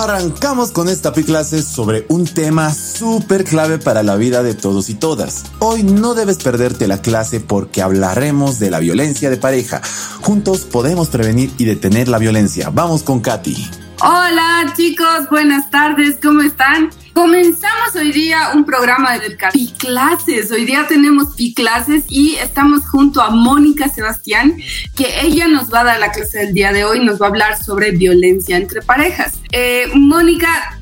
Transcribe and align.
Arrancamos 0.00 0.70
con 0.70 0.88
esta 0.88 1.12
clase 1.12 1.62
sobre 1.62 2.06
un 2.08 2.24
tema 2.24 2.72
súper 2.72 3.44
clave 3.44 3.76
para 3.76 4.02
la 4.02 4.16
vida 4.16 4.42
de 4.42 4.54
todos 4.54 4.88
y 4.88 4.94
todas. 4.94 5.44
Hoy 5.58 5.82
no 5.82 6.14
debes 6.14 6.38
perderte 6.38 6.88
la 6.88 7.02
clase 7.02 7.38
porque 7.38 7.82
hablaremos 7.82 8.58
de 8.58 8.70
la 8.70 8.78
violencia 8.78 9.28
de 9.28 9.36
pareja. 9.36 9.82
Juntos 10.22 10.60
podemos 10.60 11.08
prevenir 11.08 11.52
y 11.58 11.66
detener 11.66 12.08
la 12.08 12.16
violencia. 12.16 12.70
Vamos 12.70 13.02
con 13.02 13.20
Katy. 13.20 13.70
Hola 14.00 14.72
chicos, 14.74 15.28
buenas 15.28 15.70
tardes, 15.70 16.16
¿cómo 16.22 16.40
están? 16.40 16.88
Comenzamos 17.20 17.94
hoy 17.96 18.12
día 18.12 18.52
un 18.54 18.64
programa 18.64 19.18
de 19.18 19.36
Piclases. 19.52 20.50
Hoy 20.50 20.64
día 20.64 20.86
tenemos 20.88 21.34
Piclases 21.34 22.04
y 22.08 22.36
estamos 22.36 22.88
junto 22.88 23.20
a 23.20 23.28
Mónica 23.28 23.90
Sebastián, 23.90 24.56
que 24.96 25.20
ella 25.20 25.46
nos 25.46 25.70
va 25.70 25.80
a 25.80 25.84
dar 25.84 26.00
la 26.00 26.12
clase 26.12 26.38
del 26.38 26.54
día 26.54 26.72
de 26.72 26.86
hoy, 26.86 27.04
nos 27.04 27.20
va 27.20 27.26
a 27.26 27.28
hablar 27.28 27.62
sobre 27.62 27.90
violencia 27.90 28.56
entre 28.56 28.80
parejas. 28.80 29.34
Eh, 29.52 29.88
Mónica, 29.94 30.78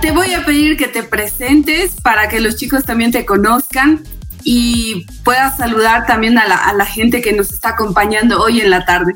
te 0.00 0.10
voy 0.10 0.34
a 0.34 0.44
pedir 0.44 0.76
que 0.76 0.88
te 0.88 1.04
presentes 1.04 1.92
para 2.02 2.28
que 2.28 2.40
los 2.40 2.56
chicos 2.56 2.82
también 2.82 3.12
te 3.12 3.24
conozcan 3.24 4.02
y 4.42 5.06
puedas 5.22 5.56
saludar 5.56 6.04
también 6.04 6.36
a 6.36 6.48
la, 6.48 6.84
gente 6.84 7.22
que 7.22 7.32
nos 7.32 7.52
está 7.52 7.68
acompañando 7.70 8.42
hoy 8.42 8.60
en 8.60 8.70
la 8.70 8.84
tarde. 8.84 9.12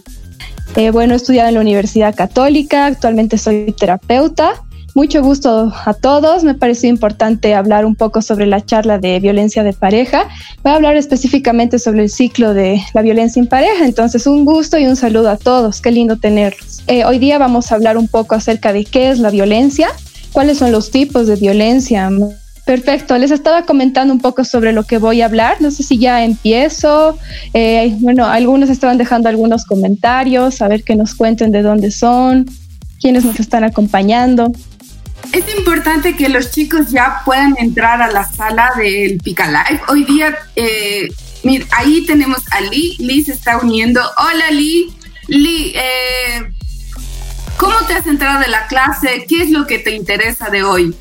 Eh, 0.77 0.91
bueno, 0.91 1.15
he 1.15 1.17
estudiado 1.17 1.49
en 1.49 1.55
la 1.55 1.61
Universidad 1.63 2.15
Católica, 2.15 2.87
actualmente 2.87 3.39
soy 3.39 3.75
terapeuta. 3.77 4.63
Mucho 4.99 5.23
gusto 5.23 5.73
a 5.85 5.95
todos. 5.95 6.43
Me 6.43 6.55
pareció 6.55 6.89
importante 6.89 7.55
hablar 7.55 7.87
un 7.87 7.95
poco 7.95 8.21
sobre 8.21 8.47
la 8.47 8.67
charla 8.67 8.99
de 8.99 9.21
violencia 9.21 9.63
de 9.63 9.73
pareja. 9.73 10.27
Voy 10.65 10.73
a 10.73 10.75
hablar 10.75 10.97
específicamente 10.97 11.79
sobre 11.79 12.03
el 12.03 12.11
ciclo 12.11 12.53
de 12.53 12.83
la 12.95 13.03
violencia 13.03 13.39
en 13.39 13.47
pareja. 13.47 13.85
Entonces, 13.85 14.27
un 14.27 14.45
gusto 14.45 14.77
y 14.77 14.87
un 14.87 14.97
saludo 14.97 15.31
a 15.31 15.37
todos. 15.37 15.81
Qué 15.81 15.93
lindo 15.93 16.17
tenerlos. 16.17 16.83
Eh, 16.89 17.05
hoy 17.05 17.21
día 17.21 17.39
vamos 17.39 17.71
a 17.71 17.77
hablar 17.77 17.97
un 17.97 18.09
poco 18.09 18.35
acerca 18.35 18.73
de 18.73 18.85
qué 18.85 19.11
es 19.11 19.21
la 19.21 19.31
violencia, 19.31 19.87
cuáles 20.33 20.59
son 20.59 20.73
los 20.73 20.91
tipos 20.91 21.29
de 21.29 21.37
violencia 21.37 22.11
Perfecto, 22.67 23.17
les 23.19 23.31
estaba 23.31 23.63
comentando 23.63 24.13
un 24.13 24.21
poco 24.21 24.43
sobre 24.43 24.73
lo 24.73 24.83
que 24.83 24.99
voy 24.99 25.23
a 25.23 25.27
hablar. 25.27 25.59
No 25.61 25.71
sé 25.71 25.85
si 25.85 25.99
ya 25.99 26.25
empiezo. 26.25 27.17
Eh, 27.55 27.95
bueno, 28.01 28.27
algunos 28.27 28.69
estaban 28.69 28.99
dejando 28.99 29.29
algunos 29.29 29.65
comentarios, 29.65 30.61
a 30.61 30.67
ver 30.67 30.83
que 30.83 30.97
nos 30.97 31.15
cuenten 31.15 31.53
de 31.53 31.63
dónde 31.63 31.93
son, 31.93 32.47
quiénes 33.01 33.25
nos 33.25 33.39
están 33.39 33.63
acompañando. 33.63 34.51
Es 35.33 35.45
importante 35.57 36.17
que 36.17 36.29
los 36.29 36.51
chicos 36.51 36.91
ya 36.91 37.23
puedan 37.25 37.55
entrar 37.59 38.01
a 38.01 38.11
la 38.11 38.25
sala 38.25 38.73
del 38.77 39.19
Pica 39.19 39.47
Live. 39.47 39.83
Hoy 39.89 40.05
día, 40.05 40.37
eh, 40.57 41.09
ahí 41.73 42.05
tenemos 42.07 42.41
a 42.51 42.61
Lee. 42.63 42.97
Lee 42.99 43.25
se 43.25 43.33
está 43.33 43.59
uniendo. 43.59 44.01
Hola 44.19 44.51
Lee. 44.51 44.95
Lee, 45.27 45.75
eh, 45.77 46.51
¿cómo 47.59 47.75
te 47.87 47.95
has 47.95 48.07
entrado 48.07 48.41
de 48.41 48.49
la 48.49 48.67
clase? 48.67 49.27
¿Qué 49.29 49.43
es 49.43 49.51
lo 49.51 49.67
que 49.67 49.79
te 49.79 49.95
interesa 49.95 50.49
de 50.49 50.63
hoy? 50.63 50.95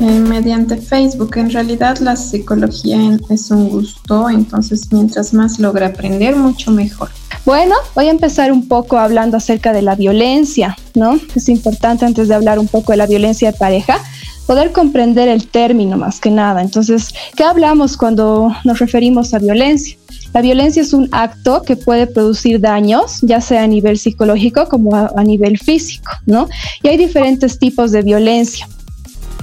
Eh, 0.00 0.04
mediante 0.04 0.76
Facebook. 0.76 1.36
En 1.36 1.50
realidad 1.50 1.98
la 1.98 2.14
psicología 2.14 3.18
es 3.30 3.50
un 3.50 3.68
gusto, 3.68 4.30
entonces 4.30 4.92
mientras 4.92 5.34
más 5.34 5.58
logre 5.58 5.86
aprender, 5.86 6.36
mucho 6.36 6.70
mejor. 6.70 7.10
Bueno, 7.48 7.76
voy 7.94 8.08
a 8.08 8.10
empezar 8.10 8.52
un 8.52 8.68
poco 8.68 8.98
hablando 8.98 9.38
acerca 9.38 9.72
de 9.72 9.80
la 9.80 9.94
violencia, 9.94 10.76
¿no? 10.94 11.18
Es 11.34 11.48
importante 11.48 12.04
antes 12.04 12.28
de 12.28 12.34
hablar 12.34 12.58
un 12.58 12.68
poco 12.68 12.92
de 12.92 12.98
la 12.98 13.06
violencia 13.06 13.50
de 13.50 13.56
pareja, 13.56 14.02
poder 14.46 14.70
comprender 14.70 15.28
el 15.28 15.48
término 15.48 15.96
más 15.96 16.20
que 16.20 16.30
nada. 16.30 16.60
Entonces, 16.60 17.08
¿qué 17.36 17.44
hablamos 17.44 17.96
cuando 17.96 18.54
nos 18.64 18.80
referimos 18.80 19.32
a 19.32 19.38
violencia? 19.38 19.96
La 20.34 20.42
violencia 20.42 20.82
es 20.82 20.92
un 20.92 21.08
acto 21.10 21.62
que 21.62 21.76
puede 21.76 22.06
producir 22.06 22.60
daños, 22.60 23.20
ya 23.22 23.40
sea 23.40 23.62
a 23.62 23.66
nivel 23.66 23.98
psicológico 23.98 24.68
como 24.68 24.94
a, 24.94 25.24
nivel 25.24 25.56
físico, 25.56 26.12
¿no? 26.26 26.50
Y 26.82 26.88
hay 26.88 26.98
diferentes 26.98 27.58
tipos 27.58 27.92
de 27.92 28.02
violencia 28.02 28.68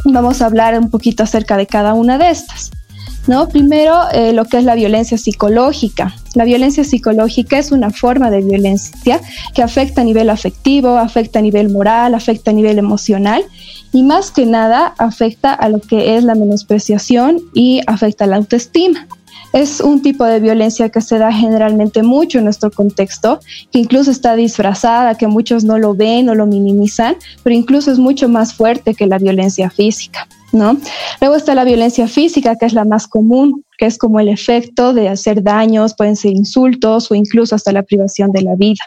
vamos 0.04 0.44
a 0.44 0.46
hablar 0.46 0.78
un 0.78 0.92
poquito 0.92 1.24
acerca 1.24 1.58
de 1.58 1.66
cada 1.66 1.96
una 1.96 2.20
de 2.20 2.30
estas. 2.30 2.70
¿no? 3.26 3.50
Primero, 3.50 3.96
eh, 4.14 4.34
lo 4.34 4.46
que 4.46 4.58
es 4.58 4.64
la 4.64 4.76
violencia 4.76 5.18
psicológica. 5.18 6.14
La 6.36 6.44
violencia 6.44 6.84
psicológica 6.84 7.58
es 7.58 7.72
una 7.72 7.92
forma 7.92 8.30
de 8.30 8.42
violencia 8.42 9.22
que 9.54 9.64
afecta 9.64 10.02
a 10.02 10.04
nivel 10.04 10.30
afectivo, 10.30 10.98
afecta 10.98 11.40
a 11.40 11.42
nivel 11.42 11.70
moral, 11.70 12.14
afecta 12.14 12.52
a 12.52 12.54
nivel 12.54 12.78
emocional 12.78 13.46
y 13.94 14.04
más 14.04 14.32
que 14.32 14.46
nada 14.46 14.94
afecta 14.98 15.54
a 15.54 15.70
lo 15.70 15.80
que 15.80 16.18
es 16.18 16.26
la 16.26 16.36
menospreciación 16.36 17.40
y 17.54 17.80
afecta 17.88 18.26
a 18.26 18.28
la 18.28 18.36
autoestima. 18.36 19.08
Es 19.54 19.80
un 19.80 20.02
tipo 20.02 20.26
de 20.26 20.42
violencia 20.42 20.90
que 20.90 21.00
se 21.00 21.18
da 21.18 21.32
generalmente 21.32 22.04
mucho 22.04 22.40
en 22.40 22.44
nuestro 22.44 22.70
contexto, 22.70 23.40
que 23.72 23.80
incluso 23.80 24.12
está 24.12 24.36
disfrazada, 24.36 25.16
que 25.16 25.28
muchos 25.28 25.64
no 25.64 25.78
lo 25.78 25.96
ven 25.96 26.28
o 26.28 26.36
lo 26.36 26.46
minimizan, 26.46 27.16
pero 27.44 27.56
incluso 27.56 27.90
es 27.94 27.98
mucho 27.98 28.28
más 28.28 28.54
fuerte 28.54 28.94
que 28.94 29.08
la 29.08 29.18
violencia 29.20 29.70
física. 29.70 30.28
¿No? 30.52 30.78
Luego 31.20 31.36
está 31.36 31.54
la 31.54 31.66
violencia 31.66 32.08
física, 32.08 32.56
que 32.56 32.66
es 32.66 32.74
la 32.74 32.86
más 32.86 33.08
común, 33.08 33.64
que 33.78 33.86
es 33.86 33.98
como 33.98 34.20
el 34.20 34.30
efecto 34.30 34.94
de 34.94 35.10
hacer 35.10 35.44
daños, 35.44 35.96
pueden 35.96 36.16
ser 36.16 36.32
insultos 36.32 37.12
o 37.12 37.16
incluso 37.16 37.56
hasta 37.56 37.74
la 37.74 37.84
privación 37.84 38.32
de 38.32 38.42
la 38.42 38.56
vida. 38.56 38.84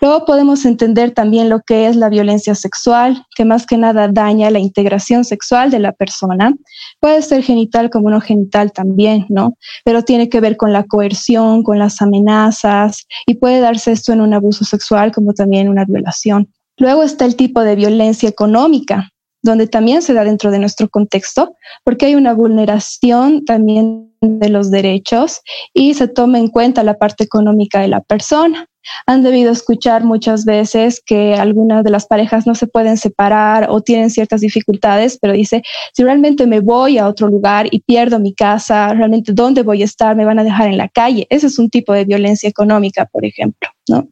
Luego 0.00 0.24
podemos 0.24 0.64
entender 0.64 1.12
también 1.12 1.48
lo 1.48 1.60
que 1.60 1.86
es 1.86 1.96
la 1.96 2.08
violencia 2.08 2.54
sexual, 2.54 3.26
que 3.36 3.44
más 3.44 3.66
que 3.66 3.76
nada 3.76 4.08
daña 4.08 4.50
la 4.50 4.58
integración 4.58 5.24
sexual 5.24 5.70
de 5.70 5.78
la 5.78 5.92
persona. 5.92 6.54
Puede 7.00 7.20
ser 7.22 7.42
genital 7.42 7.90
como 7.90 8.10
no 8.10 8.20
genital 8.20 8.72
también, 8.72 9.26
¿no? 9.28 9.56
Pero 9.84 10.02
tiene 10.02 10.28
que 10.28 10.40
ver 10.40 10.56
con 10.56 10.72
la 10.72 10.84
coerción, 10.84 11.62
con 11.62 11.78
las 11.78 12.00
amenazas 12.00 13.06
y 13.26 13.34
puede 13.34 13.60
darse 13.60 13.92
esto 13.92 14.12
en 14.12 14.20
un 14.20 14.32
abuso 14.32 14.64
sexual 14.64 15.12
como 15.12 15.34
también 15.34 15.68
una 15.68 15.84
violación. 15.84 16.48
Luego 16.78 17.02
está 17.02 17.26
el 17.26 17.36
tipo 17.36 17.62
de 17.62 17.76
violencia 17.76 18.28
económica, 18.28 19.09
donde 19.42 19.66
también 19.66 20.02
se 20.02 20.14
da 20.14 20.24
dentro 20.24 20.50
de 20.50 20.58
nuestro 20.58 20.88
contexto, 20.88 21.54
porque 21.84 22.06
hay 22.06 22.14
una 22.14 22.34
vulneración 22.34 23.44
también 23.44 24.14
de 24.20 24.48
los 24.48 24.70
derechos 24.70 25.40
y 25.72 25.94
se 25.94 26.08
toma 26.08 26.38
en 26.38 26.48
cuenta 26.48 26.82
la 26.82 26.98
parte 26.98 27.24
económica 27.24 27.80
de 27.80 27.88
la 27.88 28.00
persona 28.00 28.66
han 29.06 29.22
debido 29.22 29.52
escuchar 29.52 30.04
muchas 30.04 30.44
veces 30.44 31.02
que 31.04 31.34
algunas 31.34 31.84
de 31.84 31.90
las 31.90 32.06
parejas 32.06 32.46
no 32.46 32.54
se 32.54 32.66
pueden 32.66 32.96
separar 32.96 33.66
o 33.70 33.80
tienen 33.80 34.10
ciertas 34.10 34.40
dificultades, 34.40 35.18
pero 35.20 35.32
dice, 35.32 35.62
si 35.92 36.04
realmente 36.04 36.46
me 36.46 36.60
voy 36.60 36.98
a 36.98 37.08
otro 37.08 37.28
lugar 37.28 37.68
y 37.70 37.80
pierdo 37.80 38.18
mi 38.18 38.34
casa, 38.34 38.92
realmente 38.94 39.32
dónde 39.32 39.62
voy 39.62 39.82
a 39.82 39.84
estar, 39.84 40.16
me 40.16 40.24
van 40.24 40.38
a 40.38 40.44
dejar 40.44 40.68
en 40.68 40.76
la 40.76 40.88
calle. 40.88 41.26
Ese 41.30 41.46
es 41.46 41.58
un 41.58 41.70
tipo 41.70 41.92
de 41.92 42.04
violencia 42.04 42.48
económica, 42.48 43.06
por 43.06 43.24
ejemplo. 43.24 43.68
¿no? 43.88 44.08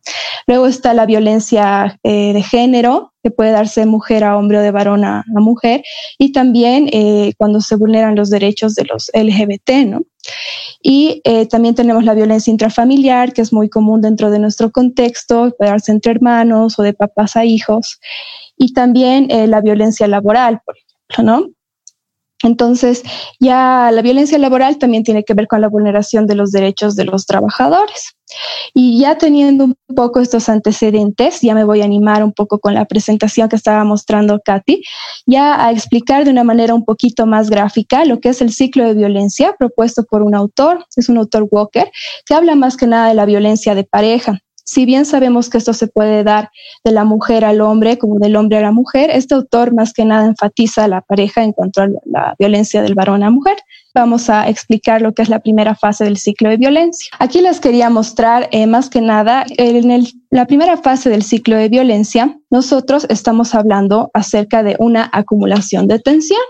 Luego 0.46 0.66
está 0.66 0.94
la 0.94 1.06
violencia 1.06 1.98
eh, 2.02 2.32
de 2.32 2.42
género, 2.42 3.12
que 3.22 3.30
puede 3.30 3.50
darse 3.50 3.86
mujer 3.86 4.24
a 4.24 4.36
hombre 4.36 4.58
o 4.58 4.62
de 4.62 4.70
varón 4.70 5.04
a, 5.04 5.24
mujer, 5.34 5.82
y 6.18 6.32
también 6.32 6.88
eh, 6.92 7.32
cuando 7.36 7.60
se 7.60 7.76
vulneran 7.76 8.16
los 8.16 8.30
derechos 8.30 8.74
de 8.74 8.84
los 8.84 9.10
LGBT, 9.14 9.86
¿no? 9.86 10.00
Y 10.82 11.20
eh, 11.24 11.46
también 11.46 11.74
tenemos 11.74 12.04
la 12.04 12.14
violencia 12.14 12.50
intrafamiliar, 12.50 13.32
que 13.32 13.42
es 13.42 13.52
muy 13.52 13.68
común 13.68 14.00
dentro 14.00 14.30
de 14.30 14.38
nuestro 14.38 14.70
contexto, 14.70 15.54
puede 15.58 15.70
darse 15.70 15.92
entre 15.92 16.12
hermanos 16.12 16.78
o 16.78 16.82
de 16.82 16.94
papás 16.94 17.36
a 17.36 17.44
hijos. 17.44 18.00
Y 18.56 18.72
también 18.72 19.30
eh, 19.30 19.46
la 19.46 19.60
violencia 19.60 20.06
laboral, 20.06 20.60
por 20.64 20.76
ejemplo, 20.76 21.24
¿no? 21.24 21.57
Entonces, 22.43 23.03
ya 23.41 23.91
la 23.93 24.03
violencia 24.03 24.38
laboral 24.38 24.78
también 24.78 25.03
tiene 25.03 25.25
que 25.25 25.34
ver 25.34 25.49
con 25.49 25.60
la 25.60 25.69
vulneración 25.69 26.26
de 26.26 26.37
los 26.37 26.53
derechos 26.53 26.94
de 26.94 27.04
los 27.04 27.26
trabajadores. 27.26 28.15
Y 28.75 29.00
ya 29.00 29.16
teniendo 29.16 29.65
un 29.65 29.76
poco 29.94 30.21
estos 30.21 30.49
antecedentes, 30.49 31.41
ya 31.41 31.54
me 31.54 31.65
voy 31.65 31.81
a 31.81 31.84
animar 31.84 32.22
un 32.22 32.32
poco 32.32 32.59
con 32.59 32.75
la 32.75 32.84
presentación 32.84 33.49
que 33.49 33.56
estaba 33.56 33.84
mostrando 33.84 34.41
Katy, 34.44 34.82
ya 35.26 35.65
a 35.65 35.72
explicar 35.72 36.25
de 36.25 36.31
una 36.31 36.44
manera 36.44 36.75
un 36.75 36.84
poquito 36.84 37.26
más 37.26 37.50
gráfica 37.50 38.04
lo 38.04 38.21
que 38.21 38.28
es 38.28 38.41
el 38.43 38.53
ciclo 38.53 38.84
de 38.84 38.94
violencia 38.94 39.55
propuesto 39.59 40.05
por 40.05 40.22
un 40.22 40.34
autor, 40.34 40.84
es 40.97 41.09
un 41.09 41.19
autor 41.19 41.49
Walker, 41.50 41.91
que 42.26 42.34
habla 42.34 42.55
más 42.55 42.76
que 42.76 42.87
nada 42.87 43.09
de 43.09 43.15
la 43.15 43.25
violencia 43.25 43.75
de 43.75 43.84
pareja. 43.84 44.41
Si 44.68 44.84
bien 44.84 45.06
sabemos 45.06 45.48
que 45.48 45.56
esto 45.56 45.72
se 45.72 45.86
puede 45.86 46.24
dar 46.24 46.50
de 46.84 46.92
la 46.92 47.04
mujer 47.04 47.42
al 47.46 47.62
hombre 47.62 47.96
como 47.96 48.18
del 48.18 48.36
hombre 48.36 48.58
a 48.58 48.60
la 48.60 48.70
mujer, 48.70 49.08
este 49.10 49.34
autor 49.34 49.72
más 49.72 49.94
que 49.94 50.04
nada 50.04 50.26
enfatiza 50.26 50.87
la 50.88 51.00
pareja 51.00 51.43
en 51.43 51.52
cuanto 51.52 51.81
a 51.81 51.88
la 52.04 52.34
violencia 52.38 52.82
del 52.82 52.94
varón 52.94 53.22
a 53.22 53.31
mujer. 53.31 53.56
Vamos 53.94 54.28
a 54.28 54.46
explicar 54.46 55.00
lo 55.00 55.14
que 55.14 55.22
es 55.22 55.31
la 55.31 55.38
primera 55.40 55.75
fase 55.75 56.04
del 56.04 56.19
ciclo 56.19 56.50
de 56.50 56.58
violencia. 56.58 57.10
Aquí 57.19 57.40
les 57.40 57.60
quería 57.60 57.88
mostrar 57.88 58.50
eh, 58.52 58.66
más 58.66 58.90
que 58.90 59.00
nada 59.00 59.46
en 59.56 60.04
la 60.28 60.46
primera 60.46 60.76
fase 60.76 61.08
del 61.08 61.22
ciclo 61.22 61.56
de 61.56 61.70
violencia, 61.70 62.38
nosotros 62.50 63.06
estamos 63.08 63.54
hablando 63.54 64.10
acerca 64.12 64.62
de 64.62 64.76
una 64.78 65.08
acumulación 65.14 65.88
de 65.88 65.98
tensión. 65.98 66.43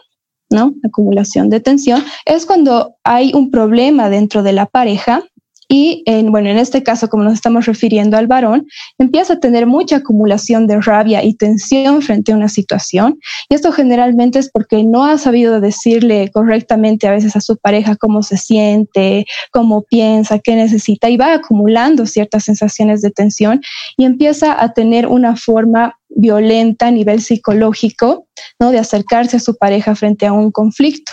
¿no? 0.50 0.74
Acumulación 0.84 1.50
de 1.50 1.60
tensión 1.60 2.02
es 2.24 2.46
cuando 2.46 2.96
hay 3.04 3.32
un 3.32 3.52
problema 3.52 4.10
dentro 4.10 4.42
de 4.42 4.54
la 4.54 4.66
pareja 4.66 5.22
Y 5.68 6.02
en, 6.06 6.32
bueno, 6.32 6.48
en 6.48 6.56
este 6.56 6.82
caso, 6.82 7.08
como 7.08 7.24
nos 7.24 7.34
estamos 7.34 7.66
refiriendo 7.66 8.16
al 8.16 8.26
varón, 8.26 8.66
empieza 8.98 9.34
a 9.34 9.40
tener 9.40 9.66
mucha 9.66 9.96
acumulación 9.96 10.66
de 10.66 10.80
rabia 10.80 11.22
y 11.22 11.34
tensión 11.34 12.00
frente 12.00 12.32
a 12.32 12.36
una 12.36 12.48
situación. 12.48 13.18
Y 13.50 13.54
esto 13.54 13.70
generalmente 13.70 14.38
es 14.38 14.50
porque 14.50 14.82
no 14.82 15.04
ha 15.04 15.18
sabido 15.18 15.60
decirle 15.60 16.30
correctamente 16.32 17.06
a 17.06 17.12
veces 17.12 17.36
a 17.36 17.42
su 17.42 17.58
pareja 17.58 17.96
cómo 17.96 18.22
se 18.22 18.38
siente, 18.38 19.26
cómo 19.52 19.82
piensa, 19.82 20.38
qué 20.38 20.56
necesita 20.56 21.10
y 21.10 21.18
va 21.18 21.34
acumulando 21.34 22.06
ciertas 22.06 22.44
sensaciones 22.44 23.02
de 23.02 23.10
tensión 23.10 23.60
y 23.98 24.06
empieza 24.06 24.62
a 24.62 24.72
tener 24.72 25.06
una 25.06 25.36
forma 25.36 25.98
violenta 26.08 26.86
a 26.86 26.90
nivel 26.90 27.20
psicológico, 27.20 28.26
¿no? 28.58 28.70
De 28.70 28.78
acercarse 28.78 29.36
a 29.36 29.40
su 29.40 29.56
pareja 29.56 29.94
frente 29.94 30.26
a 30.26 30.32
un 30.32 30.50
conflicto. 30.50 31.12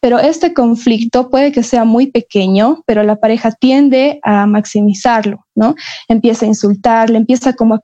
Pero 0.00 0.18
este 0.18 0.54
conflicto 0.54 1.30
puede 1.30 1.52
que 1.52 1.62
sea 1.62 1.84
muy 1.84 2.10
pequeño, 2.10 2.82
pero 2.86 3.02
la 3.02 3.16
pareja 3.16 3.52
tiende 3.52 4.20
a 4.22 4.46
maximizarlo, 4.46 5.46
¿no? 5.54 5.74
Empieza 6.08 6.44
a 6.44 6.48
insultarle, 6.48 7.18
empieza 7.18 7.54
como 7.54 7.74
a 7.74 7.80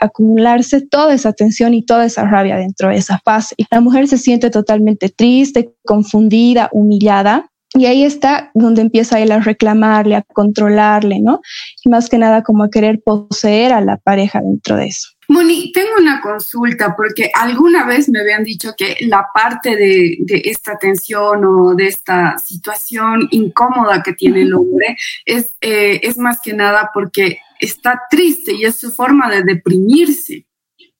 acumularse 0.00 0.80
toda 0.80 1.14
esa 1.14 1.32
tensión 1.32 1.74
y 1.74 1.84
toda 1.84 2.04
esa 2.04 2.24
rabia 2.24 2.56
dentro 2.56 2.88
de 2.88 2.96
esa 2.96 3.18
fase. 3.24 3.54
Y 3.58 3.66
la 3.70 3.80
mujer 3.80 4.08
se 4.08 4.18
siente 4.18 4.50
totalmente 4.50 5.08
triste, 5.08 5.72
confundida, 5.84 6.68
humillada. 6.72 7.48
Y 7.74 7.86
ahí 7.86 8.04
está 8.04 8.50
donde 8.52 8.82
empieza 8.82 9.18
él 9.18 9.32
a 9.32 9.40
reclamarle, 9.40 10.16
a 10.16 10.22
controlarle, 10.22 11.20
¿no? 11.20 11.40
Y 11.82 11.88
más 11.88 12.10
que 12.10 12.18
nada 12.18 12.42
como 12.42 12.64
a 12.64 12.70
querer 12.70 13.00
poseer 13.02 13.72
a 13.72 13.80
la 13.80 13.96
pareja 13.96 14.42
dentro 14.42 14.76
de 14.76 14.88
eso. 14.88 15.11
Moni, 15.28 15.72
tengo 15.72 15.92
una 15.98 16.20
consulta 16.20 16.94
porque 16.96 17.30
alguna 17.32 17.86
vez 17.86 18.08
me 18.08 18.20
habían 18.20 18.44
dicho 18.44 18.74
que 18.76 18.96
la 19.02 19.28
parte 19.32 19.76
de, 19.76 20.18
esta 20.44 20.76
tensión 20.76 21.44
o 21.44 21.74
de 21.74 21.86
esta 21.86 22.38
situación 22.38 23.28
incómoda 23.30 24.02
que 24.02 24.12
tiene 24.12 24.42
el 24.42 24.52
hombre 24.52 24.96
es, 25.24 25.52
eh, 25.60 26.00
es 26.02 26.18
más 26.18 26.40
que 26.42 26.52
nada 26.52 26.90
porque 26.92 27.38
está 27.60 28.02
triste 28.10 28.52
y 28.52 28.64
es 28.64 28.76
su 28.76 28.92
forma 28.92 29.30
de 29.30 29.42
deprimirse. 29.42 30.46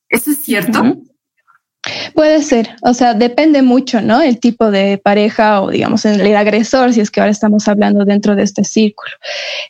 ¿Eso 0.09 0.31
es 0.31 0.39
cierto? 0.39 1.03
Puede 2.15 2.43
ser, 2.43 2.77
o 2.83 2.95
sea, 2.95 3.15
depende 3.15 3.61
mucho, 3.61 4.01
¿no? 4.01 4.23
El 4.23 4.39
tipo 4.39 4.71
de 4.71 4.99
pareja 4.99 5.63
o, 5.63 5.71
digamos, 5.71 6.05
el 6.05 6.37
agresor, 6.37 6.93
si 6.93 7.01
es 7.01 7.11
que 7.11 7.21
ahora 7.21 7.33
estamos 7.33 7.67
hablando 7.67 8.05
dentro 8.05 8.37
de 8.37 8.45
este 8.45 8.63
círculo. 8.63 9.11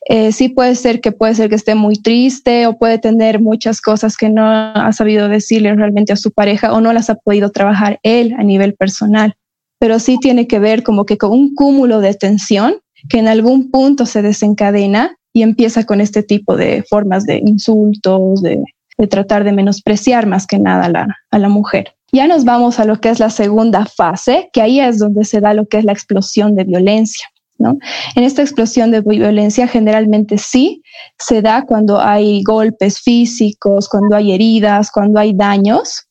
Eh, 0.07 0.31
sí 0.33 0.51
puede 0.51 0.75
ser 0.75 1.01
que 1.01 1.13
puede 1.13 1.35
ser 1.35 1.49
que 1.49 1.55
esté 1.55 1.75
muy 1.75 1.97
triste 1.97 2.67
o 2.67 2.77
puede 2.77 2.99
tener 2.99 3.41
muchas 3.41 3.81
cosas 3.81 4.19
que 4.19 4.29
no 4.29 4.47
ha 4.47 4.93
sabido 4.93 5.29
decirle 5.29 5.75
realmente 5.75 6.13
a 6.13 6.17
su 6.17 6.33
pareja 6.33 6.75
o 6.75 6.83
no 6.83 6.93
las 6.93 7.09
ha 7.09 7.15
podido 7.15 7.51
trabajar 7.51 7.99
él 8.03 8.35
a 8.39 8.43
nivel 8.43 8.75
personal. 8.75 9.35
Pero 9.79 9.99
sí 9.99 10.19
tiene 10.21 10.47
que 10.47 10.59
ver 10.59 10.83
como 10.83 11.07
que 11.07 11.17
con 11.17 11.31
un 11.31 11.55
cúmulo 11.55 12.01
de 12.01 12.13
tensión 12.13 12.77
que 13.09 13.19
en 13.19 13.29
algún 13.29 13.71
punto 13.71 14.05
se 14.05 14.21
desencadena 14.21 15.17
y 15.33 15.43
empieza 15.43 15.85
con 15.85 16.03
este 16.03 16.23
tipo 16.23 16.57
de 16.57 16.85
formas 16.89 17.25
de 17.25 17.39
insultos, 17.39 18.43
de, 18.43 18.63
tratar 19.07 19.45
de 19.45 19.53
menospreciar 19.53 20.27
más 20.27 20.47
que 20.47 20.59
nada 20.59 21.07
a 21.31 21.39
la 21.39 21.49
mujer. 21.49 21.95
Ya 22.13 22.27
nos 22.27 22.45
vamos 22.45 22.79
a 22.79 22.85
lo 22.85 23.01
que 23.01 23.09
es 23.09 23.21
la 23.21 23.31
segunda 23.31 23.87
fase, 23.87 24.51
que 24.53 24.61
ahí 24.61 24.81
es 24.81 24.99
donde 24.99 25.25
se 25.25 25.41
da 25.41 25.55
lo 25.55 25.67
que 25.67 25.79
es 25.79 25.85
la 25.85 25.93
explosión 25.93 26.55
de 26.55 26.65
violencia. 26.65 27.27
¿no? 27.59 27.79
En 28.17 28.25
esta 28.25 28.43
explosión 28.43 28.91
de 28.91 29.01
violencia 29.01 29.67
generalmente 29.67 30.37
sí 30.37 30.83
se 31.19 31.41
da 31.41 31.65
cuando 31.65 32.01
hay 32.01 32.43
golpes 32.43 33.01
físicos, 33.01 33.89
cuando 33.89 34.17
hay 34.17 34.33
heridas, 34.33 34.91
cuando 34.91 35.21
hay 35.21 35.33
daños, 35.33 36.07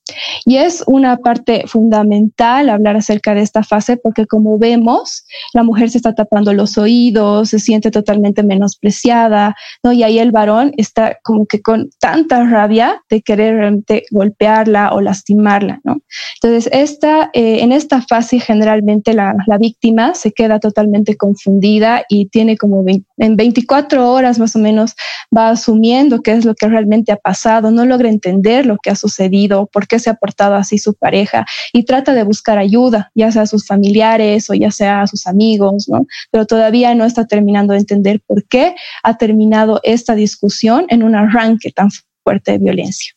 y 0.46 0.58
es 0.58 0.84
una 0.88 1.18
parte 1.18 1.64
fundamental 1.68 2.70
hablar 2.70 2.96
acerca 2.96 3.34
de 3.34 3.42
esta 3.42 3.64
fase 3.64 3.98
porque 3.98 4.26
como 4.26 4.58
vemos, 4.58 5.26
la 5.54 5.64
mujer 5.64 5.90
se 5.90 5.98
está 5.98 6.14
tapando 6.14 6.54
los 6.54 6.78
oídos, 6.78 7.50
se 7.50 7.60
siente 7.60 7.92
totalmente 7.92 8.44
menospreciada, 8.44 9.56
¿no? 9.84 9.92
Y 9.92 10.04
ahí 10.04 10.20
el 10.20 10.32
varón 10.32 10.74
está 10.78 11.18
como 11.24 11.46
que 11.46 11.62
con 11.62 11.90
tanta 12.00 12.44
rabia 12.46 13.02
de 13.10 13.22
querer 13.22 13.56
realmente 13.56 14.04
golpearla 14.12 14.94
o 14.94 15.02
lastimarla, 15.02 15.80
¿no? 15.84 16.02
Entonces, 16.42 16.70
esta, 16.74 17.30
eh, 17.34 17.60
en 17.62 17.72
esta 17.72 18.02
fase 18.02 18.40
generalmente 18.40 19.14
la, 19.14 19.36
la, 19.48 19.58
víctima 19.58 20.16
se 20.16 20.32
queda 20.32 20.60
totalmente 20.60 21.16
confundida 21.16 22.04
y 22.10 22.28
tiene 22.28 22.58
como 22.58 22.84
en 23.18 23.36
24 23.36 24.12
horas 24.12 24.40
más 24.40 24.56
o 24.56 24.60
menos 24.60 24.96
va 25.36 25.50
asumiendo 25.50 26.22
qué 26.22 26.32
es 26.34 26.46
lo 26.46 26.56
que 26.56 26.68
realmente 26.68 27.12
ha 27.12 27.18
pasado, 27.18 27.72
no 27.72 27.86
logra 27.86 28.10
entender 28.10 28.66
lo 28.66 28.78
que 28.78 28.90
ha 28.90 28.96
sucedido, 28.96 29.68
por 29.68 29.88
qué 29.88 30.00
se 30.02 30.10
ha 30.10 30.16
portado 30.16 30.56
así 30.56 30.78
su 30.78 30.94
pareja 30.94 31.46
y 31.72 31.84
trata 31.84 32.14
de 32.14 32.24
buscar 32.24 32.58
ayuda, 32.58 33.12
ya 33.16 33.32
sea 33.32 33.44
a 33.44 33.48
sus 33.48 33.66
familiares 33.66 34.50
o 34.50 34.54
ya 34.54 34.72
sea 34.72 35.02
a 35.02 35.08
sus 35.08 35.28
amigos, 35.28 35.88
¿no? 35.88 36.06
Pero 36.32 36.46
todavía 36.46 36.94
no 36.96 37.06
está 37.06 37.26
terminando 37.26 37.74
de 37.74 37.80
entender 37.80 38.22
por 38.26 38.44
qué 38.46 38.76
ha 39.04 39.18
terminado 39.18 39.80
esta 39.84 40.16
discusión 40.16 40.86
en 40.90 41.04
un 41.04 41.16
arranque 41.16 41.72
tan 41.72 41.90
fuerte 42.24 42.54
de 42.54 42.58
violencia. 42.58 43.14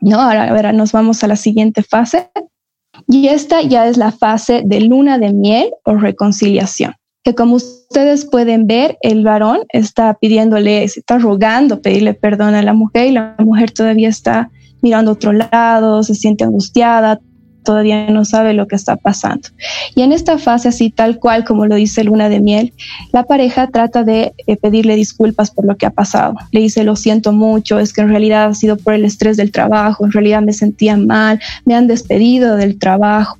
¿No? 0.00 0.20
Ahora, 0.20 0.50
ahora 0.50 0.72
nos 0.72 0.92
vamos 0.92 1.24
a 1.24 1.28
la 1.28 1.36
siguiente 1.36 1.82
fase. 1.82 2.30
Y 3.08 3.28
esta 3.28 3.62
ya 3.62 3.88
es 3.88 3.96
la 3.96 4.12
fase 4.12 4.62
de 4.64 4.80
luna 4.80 5.18
de 5.18 5.32
miel 5.32 5.70
o 5.84 5.94
reconciliación 5.94 6.94
que 7.24 7.34
como 7.34 7.56
ustedes 7.56 8.26
pueden 8.26 8.66
ver, 8.66 8.98
el 9.00 9.24
varón 9.24 9.60
está 9.70 10.12
pidiéndole, 10.14 10.84
está 10.84 11.18
rogando 11.18 11.80
pedirle 11.80 12.12
perdón 12.12 12.54
a 12.54 12.62
la 12.62 12.74
mujer 12.74 13.06
y 13.06 13.12
la 13.12 13.34
mujer 13.38 13.70
todavía 13.70 14.10
está 14.10 14.50
mirando 14.84 15.10
a 15.10 15.14
otro 15.14 15.32
lado, 15.32 16.02
se 16.02 16.14
siente 16.14 16.44
angustiada, 16.44 17.18
todavía 17.64 18.10
no 18.10 18.26
sabe 18.26 18.52
lo 18.52 18.68
que 18.68 18.76
está 18.76 18.96
pasando. 18.96 19.48
Y 19.94 20.02
en 20.02 20.12
esta 20.12 20.36
fase, 20.38 20.68
así 20.68 20.90
tal 20.90 21.18
cual 21.18 21.44
como 21.44 21.64
lo 21.66 21.74
dice 21.74 22.04
Luna 22.04 22.28
de 22.28 22.40
Miel, 22.40 22.74
la 23.10 23.24
pareja 23.24 23.68
trata 23.68 24.04
de 24.04 24.34
eh, 24.46 24.56
pedirle 24.56 24.94
disculpas 24.94 25.50
por 25.50 25.64
lo 25.64 25.76
que 25.76 25.86
ha 25.86 25.90
pasado. 25.90 26.34
Le 26.52 26.60
dice, 26.60 26.84
lo 26.84 26.96
siento 26.96 27.32
mucho, 27.32 27.78
es 27.78 27.94
que 27.94 28.02
en 28.02 28.10
realidad 28.10 28.44
ha 28.44 28.54
sido 28.54 28.76
por 28.76 28.92
el 28.92 29.06
estrés 29.06 29.38
del 29.38 29.50
trabajo, 29.50 30.04
en 30.04 30.12
realidad 30.12 30.42
me 30.42 30.52
sentía 30.52 30.98
mal, 30.98 31.40
me 31.64 31.74
han 31.74 31.86
despedido 31.86 32.56
del 32.56 32.78
trabajo, 32.78 33.38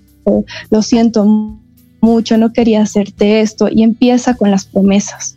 lo 0.70 0.80
siento 0.80 1.26
mucho 1.26 1.63
mucho, 2.04 2.38
no 2.38 2.52
quería 2.52 2.82
hacerte 2.82 3.40
esto, 3.40 3.68
y 3.70 3.82
empieza 3.82 4.34
con 4.34 4.50
las 4.50 4.64
promesas. 4.66 5.36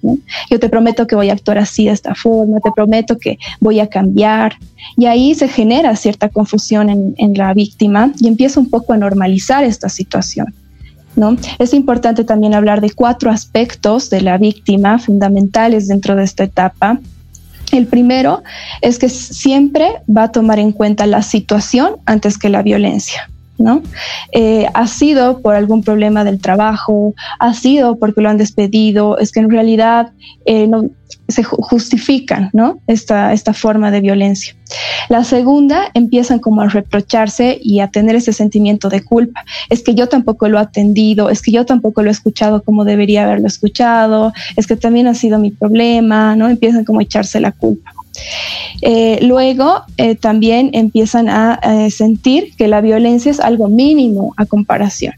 Yo 0.49 0.59
te 0.59 0.69
prometo 0.69 1.07
que 1.07 1.15
voy 1.15 1.29
a 1.29 1.33
actuar 1.33 1.57
así 1.57 1.85
de 1.85 1.91
esta 1.91 2.13
forma, 2.13 2.59
te 2.59 2.71
prometo 2.75 3.17
que 3.17 3.39
voy 3.59 3.79
a 3.79 3.87
cambiar. 3.87 4.57
Y 4.95 5.05
ahí 5.05 5.33
se 5.33 5.47
genera 5.47 5.95
cierta 5.95 6.29
confusión 6.29 6.89
en, 6.89 7.15
en 7.17 7.33
la 7.33 7.53
víctima 7.53 8.11
y 8.19 8.27
empieza 8.27 8.59
un 8.59 8.69
poco 8.69 8.93
a 8.93 8.97
normalizar 8.97 9.63
esta 9.63 9.89
situación. 9.89 10.53
¿No? 11.15 11.35
Es 11.57 11.73
importante 11.73 12.23
también 12.23 12.53
hablar 12.53 12.79
de 12.79 12.91
cuatro 12.91 13.31
aspectos 13.31 14.11
de 14.11 14.21
la 14.21 14.37
víctima 14.37 14.99
fundamentales 14.99 15.87
dentro 15.87 16.15
de 16.15 16.23
esta 16.23 16.43
etapa. 16.43 16.99
El 17.71 17.87
primero 17.87 18.43
es 18.81 18.99
que 18.99 19.09
siempre 19.09 19.93
va 20.07 20.23
a 20.23 20.31
tomar 20.31 20.59
en 20.59 20.71
cuenta 20.71 21.07
la 21.07 21.23
situación 21.23 21.95
antes 22.05 22.37
que 22.37 22.49
la 22.49 22.61
violencia. 22.61 23.29
¿No? 23.57 23.81
Eh, 24.31 24.67
ha 24.73 24.87
sido 24.87 25.41
por 25.41 25.55
algún 25.55 25.83
problema 25.83 26.23
del 26.23 26.39
trabajo, 26.39 27.13
ha 27.39 27.53
sido 27.53 27.97
porque 27.97 28.21
lo 28.21 28.29
han 28.29 28.37
despedido, 28.37 29.17
es 29.17 29.31
que 29.31 29.39
en 29.39 29.49
realidad 29.49 30.11
eh, 30.45 30.67
no, 30.67 30.89
se 31.27 31.43
justifican, 31.43 32.49
¿no? 32.53 32.79
Esta, 32.87 33.33
esta 33.33 33.53
forma 33.53 33.91
de 33.91 34.01
violencia. 34.01 34.55
La 35.09 35.23
segunda, 35.23 35.91
empiezan 35.93 36.39
como 36.39 36.61
a 36.61 36.67
reprocharse 36.67 37.57
y 37.61 37.79
a 37.79 37.87
tener 37.87 38.15
ese 38.15 38.33
sentimiento 38.33 38.89
de 38.89 39.03
culpa. 39.03 39.45
Es 39.69 39.83
que 39.83 39.95
yo 39.95 40.07
tampoco 40.07 40.47
lo 40.47 40.57
he 40.57 40.61
atendido, 40.61 41.29
es 41.29 41.41
que 41.41 41.51
yo 41.51 41.65
tampoco 41.65 42.01
lo 42.01 42.09
he 42.09 42.11
escuchado 42.11 42.61
como 42.63 42.85
debería 42.85 43.23
haberlo 43.23 43.47
escuchado, 43.47 44.33
es 44.55 44.67
que 44.67 44.75
también 44.75 45.07
ha 45.07 45.13
sido 45.13 45.39
mi 45.39 45.51
problema, 45.51 46.35
¿no? 46.35 46.49
Empiezan 46.49 46.85
como 46.85 46.99
a 46.99 47.03
echarse 47.03 47.39
la 47.39 47.51
culpa. 47.51 47.91
Eh, 48.81 49.19
luego 49.21 49.83
eh, 49.97 50.15
también 50.15 50.71
empiezan 50.73 51.29
a, 51.29 51.59
sentir 51.89 52.55
que 52.57 52.67
la 52.67 52.81
violencia 52.81 53.31
es 53.31 53.39
algo 53.39 53.67
mínimo 53.67 54.33
a 54.37 54.45
comparación. 54.45 55.13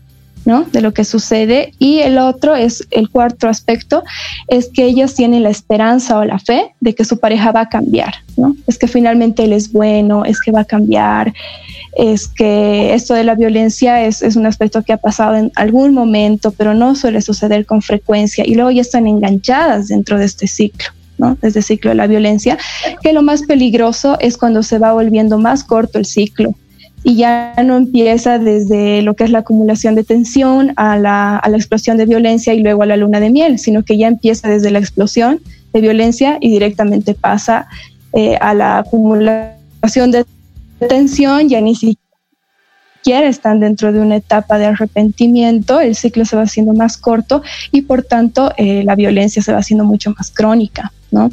¿No? 0.46 0.64
de 0.64 0.82
lo 0.82 0.94
que 0.94 1.04
sucede 1.04 1.74
y 1.80 2.00
el 2.00 2.18
otro 2.18 2.56
es 2.56 2.88
el 2.92 3.10
cuarto 3.10 3.48
aspecto 3.48 4.04
es 4.48 4.70
que 4.70 4.86
ellas 4.86 5.16
tienen 5.16 5.44
la 5.44 5.50
esperanza 5.50 6.18
o 6.18 6.26
la 6.26 6.40
fe 6.40 6.74
de 6.80 6.96
que 6.96 7.06
su 7.06 7.20
pareja 7.20 7.52
va 7.52 7.62
a 7.62 7.70
cambiar 7.70 8.16
¿no? 8.38 8.56
es 8.68 8.78
que 8.78 8.88
finalmente 8.88 9.44
él 9.44 9.54
es 9.54 9.72
bueno 9.72 10.26
es 10.26 10.40
que 10.42 10.52
va 10.52 10.62
a 10.62 10.66
cambiar 10.66 11.34
es 11.96 12.28
que 12.28 12.94
esto 12.94 13.14
de 13.14 13.24
la 13.24 13.36
violencia 13.36 14.06
es, 14.06 14.22
es 14.22 14.36
un 14.36 14.46
aspecto 14.46 14.84
que 14.84 14.94
ha 14.94 14.98
pasado 14.98 15.36
en 15.36 15.52
algún 15.56 15.94
momento 15.94 16.52
pero 16.52 16.74
no 16.74 16.96
suele 16.96 17.22
suceder 17.22 17.66
con 17.66 17.82
frecuencia 17.82 18.44
y 18.46 18.56
luego 18.56 18.72
ya 18.72 18.82
están 18.82 19.08
enganchadas 19.08 19.88
dentro 19.88 20.18
de 20.18 20.26
este 20.26 20.48
ciclo 20.48 20.90
¿no? 21.18 21.38
Desde 21.42 21.60
el 21.60 21.66
ciclo 21.66 21.90
de 21.90 21.96
la 21.96 22.08
violencia, 22.08 22.58
que 23.04 23.12
lo 23.12 23.22
más 23.22 23.44
peligroso 23.44 24.18
es 24.22 24.38
cuando 24.38 24.64
se 24.64 24.80
va 24.80 24.94
volviendo 24.94 25.38
más 25.38 25.66
corto 25.66 26.00
el 26.00 26.06
ciclo 26.06 26.56
y 27.04 27.16
ya 27.16 27.54
no 27.64 27.78
empieza 27.78 28.40
desde 28.40 29.02
lo 29.02 29.16
que 29.16 29.24
es 29.24 29.32
la 29.32 29.40
acumulación 29.40 29.96
de 29.96 30.04
tensión 30.04 30.74
a 30.76 30.98
la, 30.98 31.38
a 31.38 31.50
la 31.50 31.58
explosión 31.58 31.98
de 31.98 32.06
violencia 32.06 32.54
y 32.54 32.62
luego 32.62 32.84
a 32.84 32.86
la 32.86 32.98
luna 32.98 33.20
de 33.20 33.30
miel, 33.30 33.60
sino 33.60 33.84
que 33.84 33.98
ya 33.98 34.08
empieza 34.08 34.50
desde 34.50 34.72
la 34.72 34.80
explosión 34.80 35.40
de 35.74 35.82
violencia 35.82 36.38
y 36.42 36.50
directamente 36.50 37.14
pasa 37.14 37.68
eh, 38.14 38.38
a 38.42 38.54
la 38.54 38.80
acumulación 38.80 40.12
de 40.12 40.26
tensión, 40.88 41.48
ya 41.48 41.62
ni 41.62 41.76
siquiera 41.76 43.28
están 43.28 43.60
dentro 43.60 43.92
de 43.94 44.00
una 44.00 44.18
etapa 44.18 44.58
de 44.58 44.66
arrepentimiento, 44.66 45.80
el 45.80 45.96
ciclo 45.96 46.26
se 46.26 46.36
va 46.36 46.44
haciendo 46.44 46.74
más 46.74 46.98
corto 46.98 47.42
y 47.72 47.82
por 47.84 48.04
tanto 48.04 48.52
eh, 48.58 48.84
la 48.84 48.96
violencia 48.96 49.42
se 49.42 49.52
va 49.52 49.60
haciendo 49.60 49.86
mucho 49.86 50.12
más 50.18 50.32
crónica, 50.32 50.92
¿no? 51.12 51.32